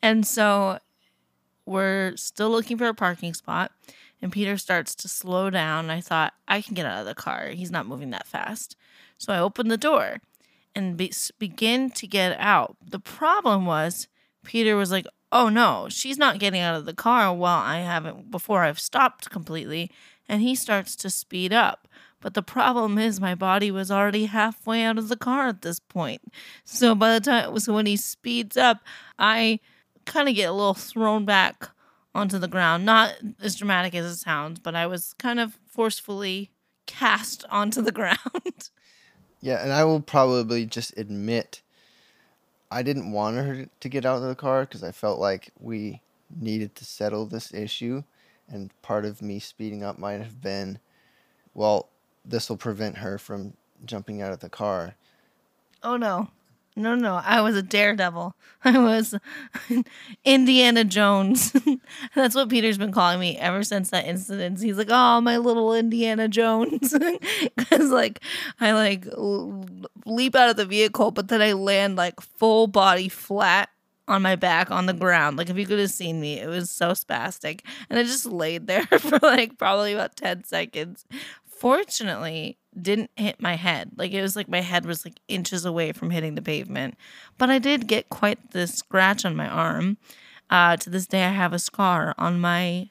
And 0.00 0.24
so 0.24 0.78
we're 1.66 2.12
still 2.14 2.50
looking 2.50 2.78
for 2.78 2.86
a 2.86 2.94
parking 2.94 3.34
spot, 3.34 3.72
and 4.22 4.30
Peter 4.30 4.56
starts 4.56 4.94
to 4.94 5.08
slow 5.08 5.50
down. 5.50 5.90
I 5.90 6.00
thought, 6.00 6.34
I 6.46 6.60
can 6.60 6.74
get 6.74 6.86
out 6.86 7.00
of 7.00 7.06
the 7.06 7.16
car. 7.16 7.48
He's 7.48 7.72
not 7.72 7.88
moving 7.88 8.10
that 8.10 8.28
fast. 8.28 8.76
So 9.16 9.32
I 9.32 9.40
opened 9.40 9.72
the 9.72 9.76
door 9.76 10.18
and 10.72 10.96
be- 10.96 11.12
begin 11.40 11.90
to 11.90 12.06
get 12.06 12.38
out. 12.38 12.76
The 12.80 13.00
problem 13.00 13.66
was 13.66 14.06
Peter 14.44 14.76
was 14.76 14.92
like, 14.92 15.08
"Oh 15.32 15.48
no, 15.48 15.88
she's 15.90 16.16
not 16.16 16.38
getting 16.38 16.60
out 16.60 16.76
of 16.76 16.86
the 16.86 16.94
car 16.94 17.34
while 17.34 17.60
I 17.60 17.78
haven't 17.78 18.30
before 18.30 18.62
I've 18.62 18.78
stopped 18.78 19.30
completely." 19.30 19.90
And 20.28 20.42
he 20.42 20.54
starts 20.54 20.94
to 20.94 21.10
speed 21.10 21.52
up. 21.52 21.88
But 22.20 22.34
the 22.34 22.42
problem 22.42 22.98
is 22.98 23.20
my 23.20 23.34
body 23.34 23.70
was 23.70 23.90
already 23.90 24.26
halfway 24.26 24.82
out 24.82 24.98
of 24.98 25.08
the 25.08 25.16
car 25.16 25.48
at 25.48 25.62
this 25.62 25.78
point. 25.78 26.32
So 26.64 26.94
by 26.94 27.14
the 27.14 27.20
time 27.20 27.58
so 27.60 27.72
when 27.72 27.86
he 27.86 27.96
speeds 27.96 28.56
up, 28.56 28.78
I 29.18 29.60
kind 30.04 30.28
of 30.28 30.34
get 30.34 30.48
a 30.48 30.52
little 30.52 30.74
thrown 30.74 31.24
back 31.24 31.68
onto 32.14 32.38
the 32.38 32.48
ground. 32.48 32.84
Not 32.84 33.14
as 33.40 33.54
dramatic 33.54 33.94
as 33.94 34.06
it 34.06 34.16
sounds, 34.16 34.58
but 34.58 34.74
I 34.74 34.86
was 34.86 35.14
kind 35.18 35.38
of 35.38 35.58
forcefully 35.66 36.50
cast 36.86 37.44
onto 37.50 37.80
the 37.80 37.92
ground. 37.92 38.70
Yeah, 39.40 39.62
and 39.62 39.72
I 39.72 39.84
will 39.84 40.00
probably 40.00 40.66
just 40.66 40.98
admit 40.98 41.62
I 42.70 42.82
didn't 42.82 43.12
want 43.12 43.36
her 43.36 43.66
to 43.80 43.88
get 43.88 44.04
out 44.04 44.16
of 44.16 44.28
the 44.28 44.34
car 44.34 44.62
because 44.62 44.82
I 44.82 44.90
felt 44.90 45.20
like 45.20 45.52
we 45.60 46.02
needed 46.36 46.74
to 46.76 46.84
settle 46.84 47.26
this 47.26 47.54
issue. 47.54 48.02
And 48.48 48.72
part 48.82 49.04
of 49.04 49.22
me 49.22 49.38
speeding 49.38 49.84
up 49.84 49.98
might 49.98 50.20
have 50.20 50.40
been, 50.42 50.80
well, 51.54 51.88
this 52.28 52.48
will 52.48 52.56
prevent 52.56 52.98
her 52.98 53.18
from 53.18 53.54
jumping 53.84 54.22
out 54.22 54.32
of 54.32 54.40
the 54.40 54.50
car. 54.50 54.94
oh 55.82 55.96
no. 55.96 56.28
No, 56.76 56.94
no, 56.94 57.20
I 57.24 57.40
was 57.40 57.56
a 57.56 57.62
daredevil. 57.62 58.36
I 58.64 58.78
was 58.78 59.12
Indiana 60.24 60.84
Jones. 60.84 61.52
That's 62.14 62.36
what 62.36 62.48
Peter's 62.48 62.78
been 62.78 62.92
calling 62.92 63.18
me 63.18 63.36
ever 63.36 63.64
since 63.64 63.90
that 63.90 64.06
incident. 64.06 64.62
He's 64.62 64.78
like, 64.78 64.86
"Oh, 64.88 65.20
my 65.20 65.38
little 65.38 65.74
Indiana 65.74 66.28
Jones," 66.28 66.94
because 67.56 67.90
like 67.90 68.20
I 68.60 68.72
like 68.72 69.08
leap 70.06 70.36
out 70.36 70.50
of 70.50 70.56
the 70.56 70.64
vehicle, 70.64 71.10
but 71.10 71.26
then 71.26 71.42
I 71.42 71.52
land 71.52 71.96
like 71.96 72.20
full 72.20 72.68
body 72.68 73.08
flat 73.08 73.70
on 74.06 74.22
my 74.22 74.36
back 74.36 74.70
on 74.70 74.86
the 74.86 74.92
ground. 74.92 75.36
Like 75.36 75.50
if 75.50 75.58
you 75.58 75.66
could 75.66 75.80
have 75.80 75.90
seen 75.90 76.20
me, 76.20 76.38
it 76.38 76.48
was 76.48 76.70
so 76.70 76.92
spastic, 76.92 77.62
and 77.90 77.98
I 77.98 78.04
just 78.04 78.24
laid 78.24 78.68
there 78.68 78.86
for 78.86 79.18
like 79.20 79.58
probably 79.58 79.94
about 79.94 80.14
ten 80.14 80.44
seconds. 80.44 81.06
Fortunately, 81.58 82.58
didn't 82.80 83.10
hit 83.16 83.40
my 83.40 83.56
head. 83.56 83.90
Like 83.96 84.12
it 84.12 84.22
was 84.22 84.36
like 84.36 84.48
my 84.48 84.60
head 84.60 84.86
was 84.86 85.04
like 85.04 85.20
inches 85.28 85.64
away 85.64 85.92
from 85.92 86.10
hitting 86.10 86.34
the 86.34 86.42
pavement. 86.42 86.94
But 87.36 87.50
I 87.50 87.58
did 87.58 87.86
get 87.86 88.08
quite 88.08 88.52
the 88.52 88.66
scratch 88.66 89.24
on 89.24 89.34
my 89.36 89.48
arm. 89.48 89.96
Uh, 90.50 90.76
to 90.76 90.88
this 90.90 91.06
day, 91.06 91.24
I 91.24 91.30
have 91.30 91.52
a 91.52 91.58
scar 91.58 92.14
on 92.16 92.40
my 92.40 92.90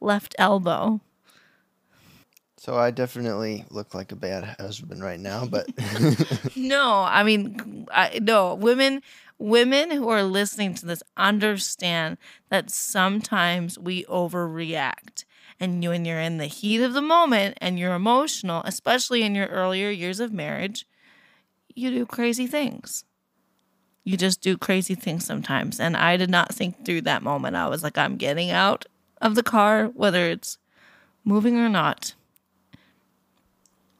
left 0.00 0.34
elbow. 0.38 1.00
So 2.56 2.76
I 2.76 2.90
definitely 2.90 3.64
look 3.70 3.94
like 3.94 4.10
a 4.10 4.16
bad 4.16 4.56
husband 4.58 5.02
right 5.02 5.20
now, 5.20 5.46
but 5.46 5.68
No, 6.56 7.04
I 7.08 7.22
mean, 7.22 7.86
I, 7.92 8.18
no 8.20 8.54
women. 8.54 9.02
Women 9.40 9.92
who 9.92 10.08
are 10.08 10.24
listening 10.24 10.74
to 10.74 10.86
this 10.86 11.00
understand 11.16 12.18
that 12.48 12.70
sometimes 12.70 13.78
we 13.78 14.02
overreact. 14.06 15.24
And 15.60 15.82
you, 15.82 15.90
when 15.90 16.04
you're 16.04 16.20
in 16.20 16.38
the 16.38 16.46
heat 16.46 16.82
of 16.82 16.92
the 16.92 17.02
moment 17.02 17.58
and 17.60 17.78
you're 17.78 17.94
emotional, 17.94 18.62
especially 18.64 19.22
in 19.22 19.34
your 19.34 19.48
earlier 19.48 19.90
years 19.90 20.20
of 20.20 20.32
marriage, 20.32 20.86
you 21.74 21.90
do 21.90 22.06
crazy 22.06 22.46
things. 22.46 23.04
You 24.04 24.16
just 24.16 24.40
do 24.40 24.56
crazy 24.56 24.94
things 24.94 25.24
sometimes. 25.24 25.80
And 25.80 25.96
I 25.96 26.16
did 26.16 26.30
not 26.30 26.54
think 26.54 26.84
through 26.84 27.02
that 27.02 27.22
moment. 27.22 27.56
I 27.56 27.68
was 27.68 27.82
like, 27.82 27.98
I'm 27.98 28.16
getting 28.16 28.50
out 28.50 28.86
of 29.20 29.34
the 29.34 29.42
car, 29.42 29.86
whether 29.88 30.30
it's 30.30 30.58
moving 31.24 31.56
or 31.56 31.68
not. 31.68 32.14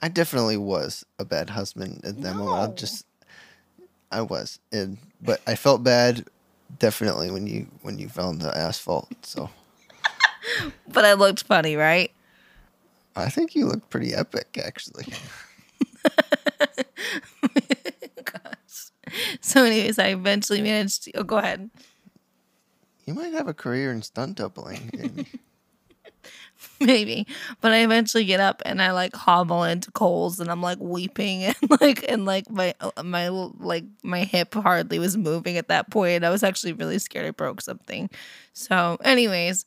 I 0.01 0.09
definitely 0.09 0.57
was 0.57 1.05
a 1.19 1.25
bad 1.25 1.51
husband 1.51 2.01
at 2.05 2.21
that 2.23 2.37
moment. 2.37 2.57
I'll 2.57 2.73
just 2.73 3.05
I 4.11 4.23
was. 4.23 4.61
And 4.73 4.99
but 5.21 5.41
I 5.47 5.55
felt 5.57 5.83
bad 5.83 6.25
definitely 6.79 7.31
when 7.31 7.47
you 7.47 7.67
when 7.83 7.99
you 7.99 8.09
fell 8.09 8.29
on 8.29 8.39
the 8.39 8.57
asphalt. 8.57 9.09
So 9.23 9.51
But 10.89 11.05
I 11.05 11.13
looked 11.13 11.45
funny, 11.45 11.77
right? 11.77 12.11
I 13.15 13.29
think 13.29 13.55
you 13.55 13.67
look 13.67 13.91
pretty 13.91 14.15
epic 14.15 14.59
actually. 14.65 15.07
So, 19.41 19.65
anyways, 19.65 19.99
I 19.99 20.09
eventually 20.09 20.63
managed 20.63 21.05
to. 21.05 21.13
Oh, 21.13 21.23
go 21.23 21.39
ahead. 21.39 21.71
You 23.07 23.15
might 23.15 23.33
have 23.33 23.49
a 23.49 23.55
career 23.55 23.91
in 23.93 24.03
stunt 24.03 24.37
doubling. 24.37 25.27
Maybe, 26.81 27.27
but 27.61 27.73
I 27.73 27.79
eventually 27.79 28.25
get 28.25 28.41
up 28.41 28.63
and 28.67 28.83
I 28.83 28.91
like 28.91 29.15
hobble 29.15 29.65
into 29.65 29.91
Coles 29.93 30.41
and 30.41 30.51
I'm 30.51 30.61
like 30.61 30.79
weeping 30.81 31.45
and 31.45 31.57
like 31.81 32.05
and 32.09 32.25
like 32.25 32.51
my 32.51 32.75
uh, 32.81 33.03
my 33.03 33.29
like 33.29 33.85
my 34.03 34.25
hip 34.25 34.55
hardly 34.55 34.99
was 34.99 35.17
moving 35.17 35.57
at 35.57 35.69
that 35.69 35.91
point. 35.91 36.25
I 36.25 36.31
was 36.31 36.43
actually 36.43 36.73
really 36.73 36.99
scared 36.99 37.27
I 37.27 37.31
broke 37.31 37.61
something. 37.61 38.11
So, 38.53 38.99
anyways, 39.03 39.65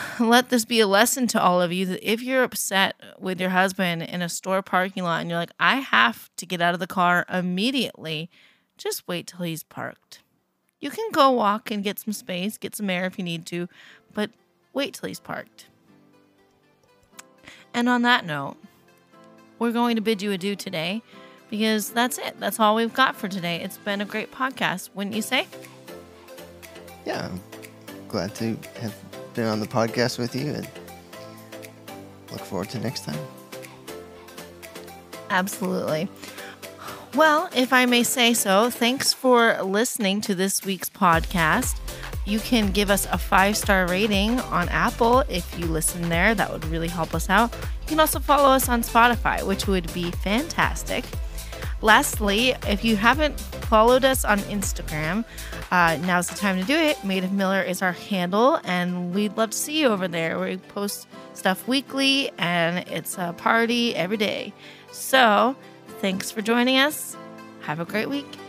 let 0.20 0.48
this 0.48 0.64
be 0.64 0.80
a 0.80 0.86
lesson 0.86 1.26
to 1.28 1.42
all 1.42 1.60
of 1.60 1.72
you 1.72 1.86
that 1.86 2.10
if 2.10 2.22
you're 2.22 2.42
upset 2.42 2.94
with 3.18 3.40
your 3.40 3.50
husband 3.50 4.02
in 4.02 4.22
a 4.22 4.28
store 4.28 4.62
parking 4.62 5.04
lot 5.04 5.20
and 5.20 5.30
you're 5.30 5.38
like, 5.38 5.52
I 5.60 5.76
have 5.76 6.30
to 6.36 6.46
get 6.46 6.60
out 6.60 6.74
of 6.74 6.80
the 6.80 6.86
car 6.86 7.26
immediately, 7.32 8.30
just 8.78 9.06
wait 9.06 9.26
till 9.26 9.40
he's 9.40 9.62
parked. 9.62 10.20
You 10.80 10.90
can 10.90 11.10
go 11.12 11.30
walk 11.30 11.70
and 11.70 11.84
get 11.84 11.98
some 11.98 12.12
space, 12.12 12.58
get 12.58 12.74
some 12.74 12.90
air 12.90 13.06
if 13.06 13.18
you 13.18 13.24
need 13.24 13.46
to, 13.46 13.68
but 14.12 14.30
wait 14.72 14.94
till 14.94 15.08
he's 15.08 15.20
parked. 15.20 15.66
And 17.74 17.88
on 17.88 18.02
that 18.02 18.26
note, 18.26 18.56
we're 19.58 19.72
going 19.72 19.96
to 19.96 20.02
bid 20.02 20.22
you 20.22 20.32
adieu 20.32 20.56
today 20.56 21.02
because 21.50 21.90
that's 21.90 22.18
it. 22.18 22.40
That's 22.40 22.58
all 22.58 22.74
we've 22.74 22.92
got 22.92 23.14
for 23.14 23.28
today. 23.28 23.60
It's 23.62 23.78
been 23.78 24.00
a 24.00 24.04
great 24.04 24.32
podcast, 24.32 24.90
wouldn't 24.94 25.14
you 25.14 25.22
say? 25.22 25.46
yeah, 27.04 27.28
I'm 27.28 27.40
glad 28.08 28.34
to 28.36 28.56
have 28.80 28.94
been 29.34 29.46
on 29.46 29.60
the 29.60 29.66
podcast 29.66 30.18
with 30.18 30.34
you 30.34 30.52
and 30.52 30.68
look 32.30 32.40
forward 32.40 32.70
to 32.70 32.78
next 32.78 33.04
time. 33.04 33.18
Absolutely. 35.30 36.08
Well, 37.14 37.48
if 37.54 37.72
I 37.72 37.86
may 37.86 38.02
say 38.02 38.32
so, 38.32 38.70
thanks 38.70 39.12
for 39.12 39.62
listening 39.62 40.20
to 40.22 40.34
this 40.34 40.64
week's 40.64 40.88
podcast. 40.88 41.78
You 42.24 42.38
can 42.38 42.70
give 42.70 42.90
us 42.90 43.06
a 43.06 43.18
five 43.18 43.56
star 43.56 43.86
rating 43.86 44.40
on 44.40 44.68
Apple 44.68 45.20
if 45.28 45.58
you 45.58 45.66
listen 45.66 46.08
there. 46.08 46.34
That 46.34 46.52
would 46.52 46.64
really 46.66 46.88
help 46.88 47.14
us 47.14 47.28
out. 47.28 47.52
You 47.52 47.88
can 47.88 48.00
also 48.00 48.18
follow 48.18 48.48
us 48.48 48.68
on 48.68 48.82
Spotify, 48.82 49.42
which 49.46 49.66
would 49.66 49.92
be 49.92 50.10
fantastic. 50.10 51.04
Lastly, 51.82 52.54
if 52.68 52.84
you 52.84 52.94
haven't 52.94 53.38
followed 53.40 54.04
us 54.04 54.24
on 54.24 54.38
Instagram, 54.40 55.24
uh, 55.72 55.98
now's 56.02 56.28
the 56.28 56.36
time 56.36 56.58
to 56.60 56.64
do 56.64 56.76
it. 56.76 57.02
Made 57.04 57.24
of 57.24 57.32
Miller 57.32 57.60
is 57.60 57.82
our 57.82 57.92
handle, 57.92 58.60
and 58.62 59.12
we'd 59.12 59.36
love 59.36 59.50
to 59.50 59.56
see 59.56 59.80
you 59.80 59.88
over 59.88 60.06
there. 60.06 60.38
We 60.38 60.58
post 60.58 61.08
stuff 61.34 61.66
weekly, 61.66 62.30
and 62.38 62.88
it's 62.88 63.18
a 63.18 63.34
party 63.36 63.96
every 63.96 64.16
day. 64.16 64.52
So, 64.92 65.56
thanks 66.00 66.30
for 66.30 66.40
joining 66.40 66.78
us. 66.78 67.16
Have 67.62 67.80
a 67.80 67.84
great 67.84 68.08
week. 68.08 68.41